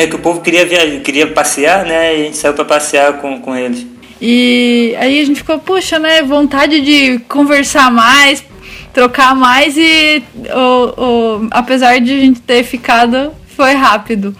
[0.00, 2.16] É que o povo queria viajar, queria passear, né?
[2.16, 3.84] E a gente saiu para passear com, com eles.
[4.20, 6.22] E aí a gente ficou, puxa, né?
[6.22, 8.44] Vontade de conversar mais,
[8.92, 10.22] trocar mais e
[10.54, 14.34] o, o- apesar de a gente ter ficado, foi rápido.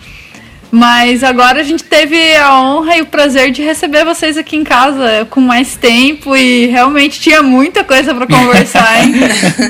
[0.70, 4.64] Mas agora a gente teve a honra e o prazer de receber vocês aqui em
[4.64, 9.14] casa com mais tempo e realmente tinha muita coisa para conversar, hein?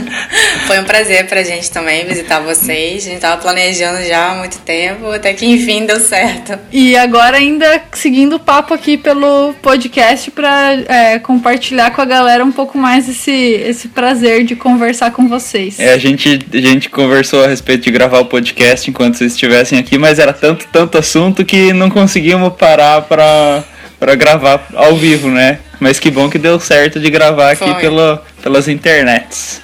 [0.66, 3.06] Foi um prazer pra gente também visitar vocês.
[3.06, 6.58] A gente tava planejando já há muito tempo, até que enfim deu certo.
[6.72, 12.52] E agora ainda seguindo o papo aqui pelo podcast para compartilhar com a galera um
[12.52, 15.78] pouco mais esse, esse prazer de conversar com vocês.
[15.78, 19.78] É, a gente, a gente conversou a respeito de gravar o podcast enquanto vocês estivessem
[19.78, 23.64] aqui, mas era tanto, tanto assunto que não conseguimos parar pra,
[23.98, 25.58] pra gravar ao vivo, né?
[25.78, 29.60] Mas que bom que deu certo de gravar aqui pelo, pelas internets.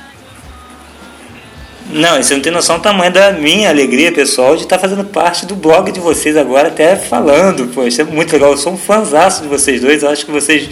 [1.91, 5.47] Não, você não tem noção do tamanho da minha alegria, pessoal, de estar fazendo parte
[5.47, 7.69] do blog de vocês agora, até falando.
[7.69, 8.51] Pô, isso é muito legal.
[8.51, 10.03] Eu sou um fãzaço de vocês dois.
[10.03, 10.69] Eu acho que vocês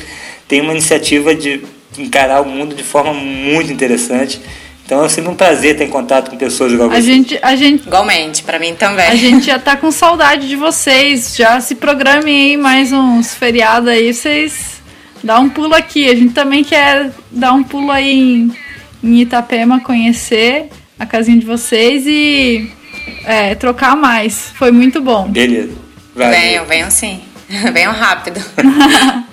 [0.49, 1.63] têm uma iniciativa de
[1.99, 4.41] encarar o mundo de forma muito interessante.
[4.85, 7.05] Então é sempre um prazer ter contato com pessoas igual A vocês.
[7.05, 9.07] gente, a gente Igualmente, pra mim também.
[9.07, 11.35] A gente já tá com saudade de vocês.
[11.37, 14.13] Já se programem aí mais uns feriados aí.
[14.13, 14.83] Vocês
[15.23, 16.09] dá um pulo aqui.
[16.11, 18.53] A gente também quer dar um pulo aí em,
[19.03, 20.69] em Itapema, conhecer
[20.99, 22.71] a casinha de vocês e
[23.25, 24.51] é, trocar mais.
[24.55, 25.29] Foi muito bom.
[25.29, 25.73] Beleza.
[26.15, 26.39] Valeu.
[26.39, 27.21] Venham, venham sim.
[27.73, 28.41] Venham rápido.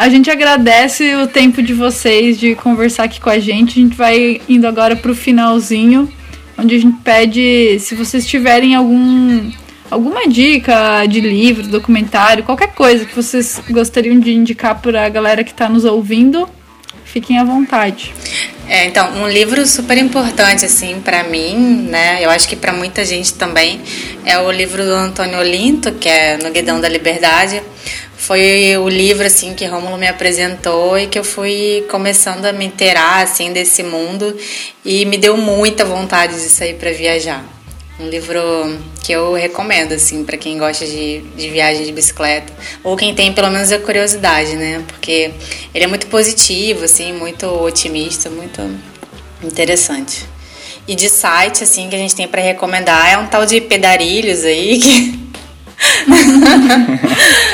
[0.00, 3.78] A gente agradece o tempo de vocês de conversar aqui com a gente.
[3.78, 6.10] A gente vai indo agora pro finalzinho,
[6.56, 9.52] onde a gente pede se vocês tiverem algum
[9.90, 15.44] alguma dica de livro, documentário, qualquer coisa que vocês gostariam de indicar para a galera
[15.44, 16.48] que está nos ouvindo,
[17.04, 18.14] fiquem à vontade.
[18.66, 22.24] É, então, um livro super importante, assim, pra mim, né?
[22.24, 23.82] Eu acho que pra muita gente também,
[24.24, 27.60] é o livro do Antônio Olinto, que é No Guidão da Liberdade.
[28.30, 32.64] Foi o livro, assim, que Rômulo me apresentou e que eu fui começando a me
[32.64, 34.38] inteirar, assim, desse mundo
[34.84, 37.44] e me deu muita vontade de sair pra viajar.
[37.98, 38.40] Um livro
[39.02, 42.52] que eu recomendo, assim, para quem gosta de, de viagem de bicicleta.
[42.84, 44.80] Ou quem tem pelo menos a curiosidade, né?
[44.86, 45.32] Porque
[45.74, 48.62] ele é muito positivo, assim, muito otimista, muito
[49.42, 50.24] interessante.
[50.86, 54.44] E de site, assim, que a gente tem para recomendar é um tal de Pedarilhos
[54.44, 55.19] aí, que.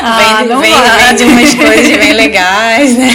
[0.02, 3.10] Ah, vem, vem, vem de umas coisas bem legais, né?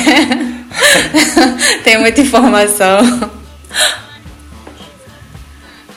[1.84, 3.32] tem muita informação.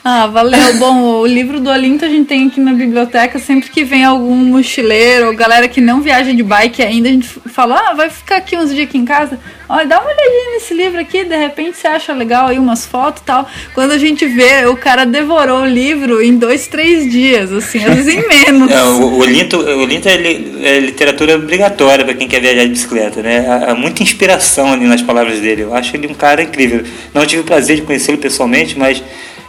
[0.06, 0.74] Ah, valeu.
[0.78, 3.38] Bom, o livro do Olinto a gente tem aqui na biblioteca.
[3.38, 7.26] Sempre que vem algum mochileiro ou galera que não viaja de bike ainda, a gente
[7.26, 9.40] fala: ah, vai ficar aqui uns dias aqui em casa.
[9.66, 13.22] Olha, dá uma olhadinha nesse livro aqui, de repente você acha legal aí umas fotos
[13.22, 13.48] e tal.
[13.72, 17.94] Quando a gente vê, o cara devorou o livro em dois, três dias, assim, às
[17.94, 18.70] vezes em menos.
[18.70, 22.64] É, o, o Linto, o Linto é, li- é literatura obrigatória para quem quer viajar
[22.64, 23.46] de bicicleta, né?
[23.48, 25.62] Há, há muita inspiração ali nas palavras dele.
[25.62, 26.84] Eu acho ele um cara incrível.
[27.14, 29.02] Não tive o prazer de conhecê-lo pessoalmente, mas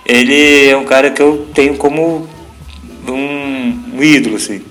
[0.06, 2.30] ele é um cara que eu tenho como
[3.08, 4.62] um, um ídolo, assim.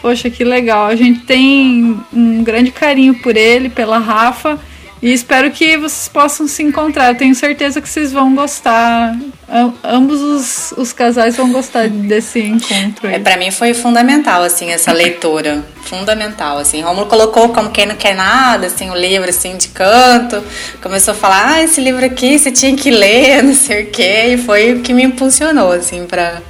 [0.00, 0.86] Poxa, que legal.
[0.86, 4.58] A gente tem um grande carinho por ele, pela Rafa.
[5.00, 7.14] E espero que vocês possam se encontrar.
[7.16, 9.16] Tenho certeza que vocês vão gostar.
[9.48, 14.70] Am- ambos os, os casais vão gostar desse encontro É, pra mim foi fundamental, assim,
[14.70, 15.64] essa leitura.
[15.84, 16.80] Fundamental, assim.
[16.82, 20.42] Romulo colocou como quem não quer nada, assim, o livro, assim, de canto.
[20.82, 24.34] Começou a falar, ah, esse livro aqui você tinha que ler, não sei o quê.
[24.34, 26.42] E foi o que me impulsionou, assim, pra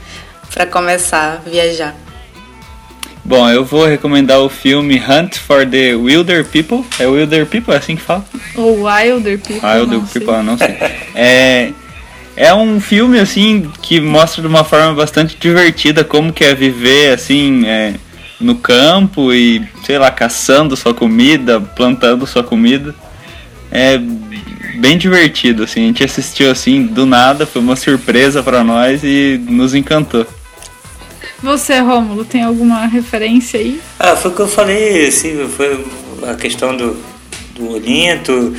[0.70, 1.94] começar a viajar.
[3.29, 6.83] Bom, eu vou recomendar o filme Hunt for the Wilder People.
[6.99, 8.24] É Wilder People, é assim que fala?
[8.57, 9.61] Ou Wilder People.
[9.62, 10.20] Ah, Wilder não sei.
[10.22, 10.76] People, não sei.
[11.14, 11.72] É,
[12.35, 17.12] é um filme, assim, que mostra de uma forma bastante divertida como que é viver,
[17.12, 17.97] assim, é,
[18.41, 22.95] no campo e, sei lá, caçando sua comida, plantando sua comida.
[23.70, 24.01] É
[24.76, 25.83] bem divertido, assim.
[25.83, 30.26] A gente assistiu, assim, do nada, foi uma surpresa pra nós e nos encantou.
[31.43, 33.80] Você, Rômulo, tem alguma referência aí?
[33.99, 35.84] Ah, foi o que eu falei, assim, foi
[36.28, 36.97] a questão do,
[37.55, 38.55] do Olinto.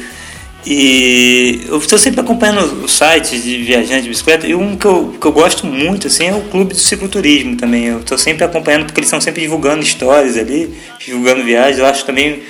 [0.65, 4.45] E eu estou sempre acompanhando os sites de viajantes de bicicleta.
[4.47, 7.86] E um que eu, que eu gosto muito assim, é o Clube do Cicloturismo também.
[7.86, 10.73] Eu estou sempre acompanhando porque eles estão sempre divulgando histórias ali,
[11.03, 11.80] divulgando viagens.
[11.80, 12.43] Eu acho também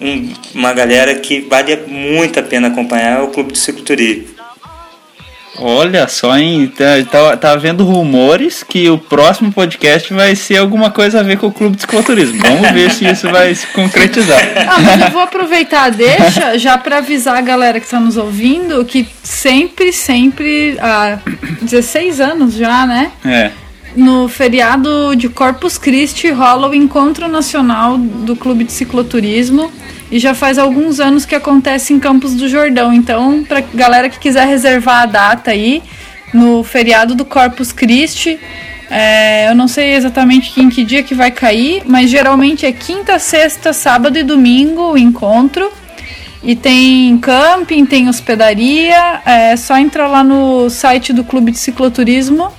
[0.00, 4.39] um- uma galera que vale muito a pena acompanhar é o Clube do Cicloturismo.
[5.58, 6.72] Olha só, hein?
[6.76, 11.38] Tá, tá, tá havendo rumores que o próximo podcast vai ser alguma coisa a ver
[11.38, 12.40] com o Clube de Cicloturismo.
[12.40, 14.40] Vamos ver se isso vai se concretizar.
[14.68, 18.16] Ah, mas eu vou aproveitar a deixa já para avisar a galera que está nos
[18.16, 21.18] ouvindo que sempre, sempre, há
[21.62, 23.10] 16 anos já, né?
[23.24, 23.50] É.
[23.96, 29.70] No feriado de Corpus Christi rola o Encontro Nacional do Clube de Cicloturismo
[30.10, 32.92] e já faz alguns anos que acontece em Campos do Jordão.
[32.92, 35.82] Então, pra galera que quiser reservar a data aí,
[36.32, 38.38] no feriado do Corpus Christi,
[38.92, 43.20] É, eu não sei exatamente em que dia que vai cair, mas geralmente é quinta,
[43.20, 45.70] sexta, sábado e domingo o encontro.
[46.42, 49.22] E tem camping, tem hospedaria.
[49.24, 52.50] É só entrar lá no site do Clube de Cicloturismo,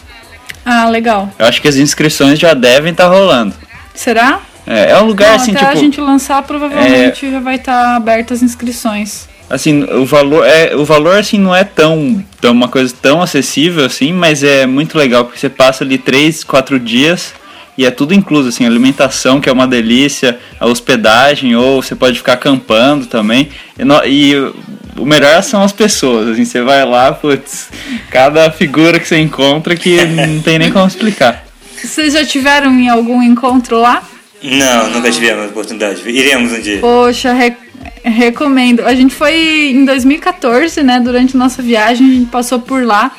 [0.64, 1.28] Ah, legal.
[1.38, 3.54] Eu acho que as inscrições já devem estar rolando.
[3.94, 4.40] Será?
[4.66, 5.72] É, é um lugar Não, assim, até tipo.
[5.72, 9.28] a gente lançar, provavelmente já vai estar abertas as inscrições.
[9.50, 13.84] Assim, o valor é o valor assim não é tão, tão uma coisa tão acessível
[13.86, 17.32] assim, mas é muito legal porque você passa ali três, quatro dias
[17.78, 22.18] e é tudo incluso assim, alimentação que é uma delícia, a hospedagem ou você pode
[22.18, 23.48] ficar acampando também.
[23.78, 24.34] E, no- e
[24.98, 27.68] o melhor são as pessoas, assim, você vai lá, putz,
[28.10, 31.46] cada figura que você encontra que não tem nem como explicar.
[31.82, 34.02] Vocês já tiveram em algum encontro lá?
[34.42, 36.02] Não, nunca tivemos a oportunidade.
[36.06, 36.80] Iremos um dia.
[36.80, 37.56] Poxa, re-
[38.04, 38.80] recomendo.
[38.86, 41.00] A gente foi em 2014, né?
[41.00, 43.12] Durante nossa viagem, a gente passou por lá.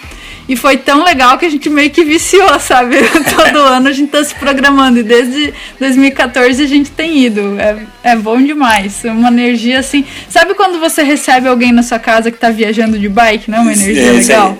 [0.47, 2.97] E foi tão legal que a gente meio que viciou, sabe?
[3.33, 4.99] Todo ano a gente tá se programando.
[4.99, 7.57] E desde 2014 a gente tem ido.
[7.57, 7.77] É,
[8.11, 9.05] é bom demais.
[9.05, 10.03] É uma energia assim.
[10.29, 13.59] Sabe quando você recebe alguém na sua casa que tá viajando de bike, né?
[13.59, 14.57] Uma energia É, legal.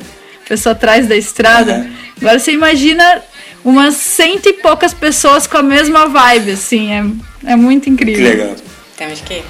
[0.48, 1.74] Pessoa atrás da estrada.
[1.74, 1.92] Uhum.
[2.22, 3.22] Agora você imagina
[3.66, 6.94] umas cento e poucas pessoas com a mesma vibe, assim.
[6.94, 8.24] É, é muito Que incrível.
[8.24, 8.56] legal.
[8.96, 9.44] Temos que ir.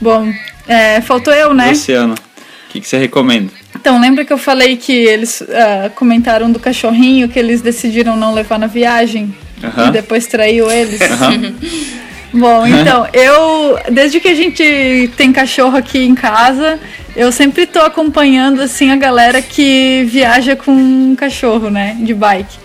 [0.00, 0.32] Bom,
[0.66, 1.68] é, faltou eu, né?
[1.68, 3.52] Luciano, o que, que você recomenda?
[3.74, 8.32] Então, lembra que eu falei que eles ah, comentaram do cachorrinho que eles decidiram não
[8.32, 9.88] levar na viagem Aham.
[9.88, 11.00] e depois traiu eles?
[11.00, 11.54] Aham.
[12.32, 16.80] Bom, então, eu, desde que a gente tem cachorro aqui em casa,
[17.14, 22.63] eu sempre tô acompanhando, assim, a galera que viaja com um cachorro, né, de bike.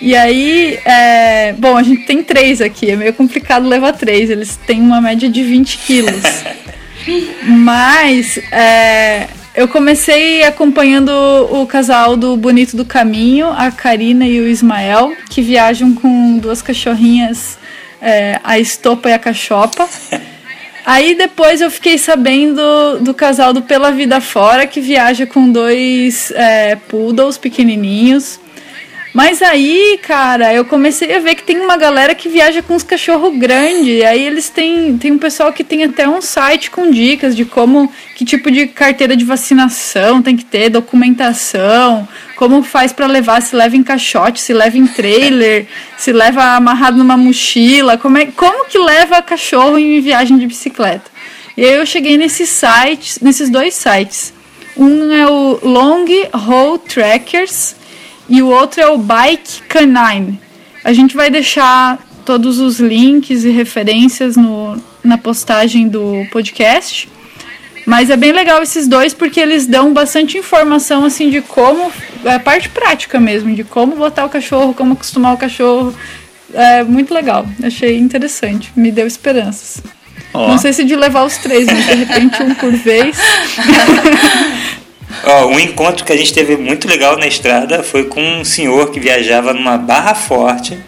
[0.00, 4.56] E aí, é, bom, a gente tem três aqui, é meio complicado levar três, eles
[4.56, 6.22] têm uma média de 20 quilos.
[7.46, 14.48] Mas é, eu comecei acompanhando o casal do Bonito do Caminho, a Karina e o
[14.48, 17.58] Ismael, que viajam com duas cachorrinhas,
[18.00, 19.88] é, a Estopa e a Cachopa.
[20.84, 26.30] Aí depois eu fiquei sabendo do casal do Pela Vida Fora, que viaja com dois
[26.32, 28.38] é, poodles pequenininhos.
[29.14, 32.82] Mas aí, cara, eu comecei a ver que tem uma galera que viaja com os
[32.82, 34.02] cachorros grandes.
[34.02, 34.98] Aí eles têm.
[34.98, 37.92] Tem um pessoal que tem até um site com dicas de como.
[38.16, 43.54] Que tipo de carteira de vacinação tem que ter, documentação, como faz pra levar, se
[43.54, 48.66] leva em caixote, se leva em trailer, se leva amarrado numa mochila, como, é, como
[48.66, 51.08] que leva cachorro em viagem de bicicleta.
[51.56, 54.32] E aí eu cheguei nesses sites, nesses dois sites.
[54.76, 57.76] Um é o Long Haul Trackers
[58.28, 60.40] e o outro é o Bike Canine.
[60.82, 67.08] A gente vai deixar todos os links e referências no, na postagem do podcast.
[67.86, 71.92] Mas é bem legal esses dois porque eles dão bastante informação assim de como
[72.24, 75.94] é a parte prática mesmo, de como botar o cachorro, como acostumar o cachorro.
[76.52, 77.46] É muito legal.
[77.62, 79.82] Achei interessante, me deu esperanças.
[80.32, 83.16] Ó, Não sei se de levar os três, mas de repente um por vez.
[85.24, 88.90] Ó, um encontro que a gente teve muito legal na estrada foi com um senhor
[88.90, 90.78] que viajava numa barra forte,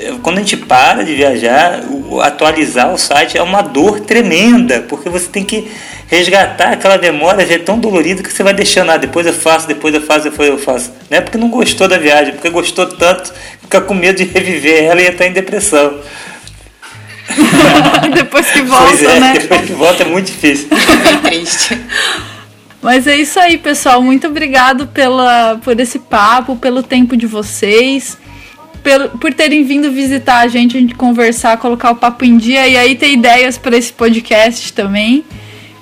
[0.05, 1.81] é- quando a gente para de viajar,
[2.23, 5.70] atualizar o site é uma dor tremenda, porque você tem que
[6.09, 9.68] resgatar aquela memória, já é tão dolorido que você vai deixando, ah, depois eu faço,
[9.68, 10.93] depois eu faço, depois eu faço.
[11.10, 14.85] Não é porque não gostou da viagem, porque gostou tanto, fica com medo de reviver
[14.85, 16.01] ela e entrar em depressão.
[18.14, 19.32] Depois que pois volta, é, né?
[19.35, 20.66] depois que volta é muito difícil.
[21.02, 21.78] Bem triste.
[22.80, 24.02] Mas é isso aí, pessoal.
[24.02, 28.16] Muito obrigado pela, por esse papo, pelo tempo de vocês,
[28.82, 32.66] pelo, por terem vindo visitar a gente, a gente conversar, colocar o papo em dia
[32.66, 35.22] e aí ter ideias para esse podcast também.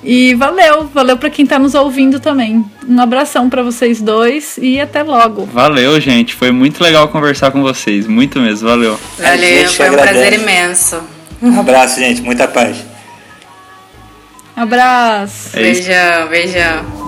[0.08, 2.64] E valeu, valeu para quem tá nos ouvindo também.
[2.88, 5.46] Um abração para vocês dois e até logo.
[5.46, 6.32] Valeu, gente.
[6.32, 8.06] Foi muito legal conversar com vocês.
[8.06, 8.68] Muito mesmo.
[8.68, 8.96] Valeu.
[9.18, 10.14] Valeu, gente foi um agradece.
[10.14, 11.00] prazer imenso.
[11.42, 12.76] Um abraço, gente, muita paz.
[14.54, 15.50] Abraço.
[15.58, 15.60] É.
[15.60, 17.05] Beijão, beijão.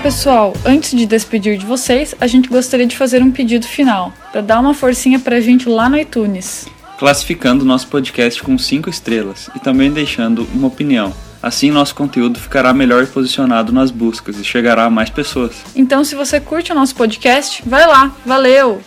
[0.00, 4.40] Pessoal, antes de despedir de vocês, a gente gostaria de fazer um pedido final, para
[4.40, 6.66] dar uma forcinha pra gente lá no iTunes.
[6.98, 11.12] Classificando nosso podcast com 5 estrelas e também deixando uma opinião.
[11.42, 15.56] Assim, nosso conteúdo ficará melhor posicionado nas buscas e chegará a mais pessoas.
[15.76, 18.14] Então, se você curte o nosso podcast, vai lá.
[18.24, 18.80] Valeu!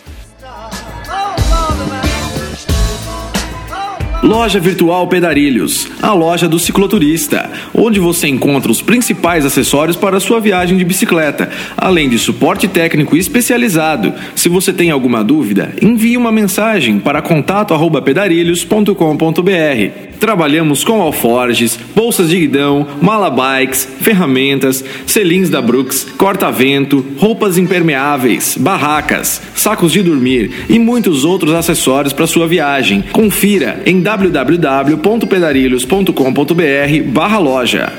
[4.24, 10.20] Loja Virtual Pedarilhos, a loja do cicloturista, onde você encontra os principais acessórios para a
[10.22, 14.14] sua viagem de bicicleta, além de suporte técnico especializado.
[14.34, 20.14] Se você tem alguma dúvida, envie uma mensagem para contato@pedarilhos.com.br.
[20.22, 28.56] Trabalhamos com alforges, bolsas de guidão, mala bikes, ferramentas, selins da Brooks, corta-vento, roupas impermeáveis,
[28.58, 33.04] barracas, sacos de dormir e muitos outros acessórios para sua viagem.
[33.12, 37.92] Confira em www.pedarilhos.com.br barra loja.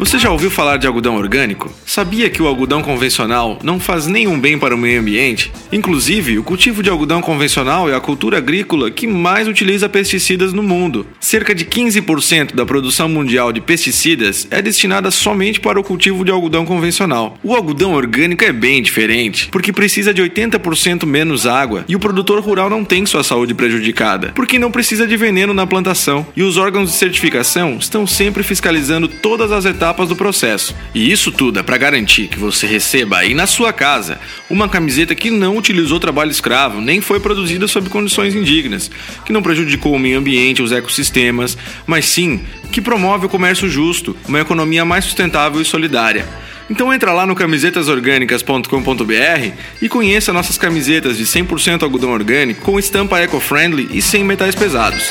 [0.00, 1.70] Você já ouviu falar de algodão orgânico?
[1.84, 5.52] Sabia que o algodão convencional não faz nenhum bem para o meio ambiente?
[5.70, 10.62] Inclusive, o cultivo de algodão convencional é a cultura agrícola que mais utiliza pesticidas no
[10.62, 11.06] mundo.
[11.20, 16.30] Cerca de 15% da produção mundial de pesticidas é destinada somente para o cultivo de
[16.30, 17.36] algodão convencional.
[17.44, 22.40] O algodão orgânico é bem diferente, porque precisa de 80% menos água e o produtor
[22.40, 26.56] rural não tem sua saúde prejudicada, porque não precisa de veneno na plantação e os
[26.56, 30.74] órgãos de certificação estão sempre fiscalizando todas as etapas do processo.
[30.94, 34.18] E isso tudo é para garantir que você receba aí na sua casa
[34.48, 38.90] uma camiseta que não utilizou trabalho escravo, nem foi produzida sob condições indignas,
[39.24, 41.56] que não prejudicou o meio ambiente, os ecossistemas,
[41.86, 42.40] mas sim
[42.72, 46.26] que promove o comércio justo, uma economia mais sustentável e solidária.
[46.70, 49.52] Então entra lá no camisetasorgânicas.com.br
[49.82, 55.10] e conheça nossas camisetas de 100% algodão orgânico com estampa eco-friendly e sem metais pesados.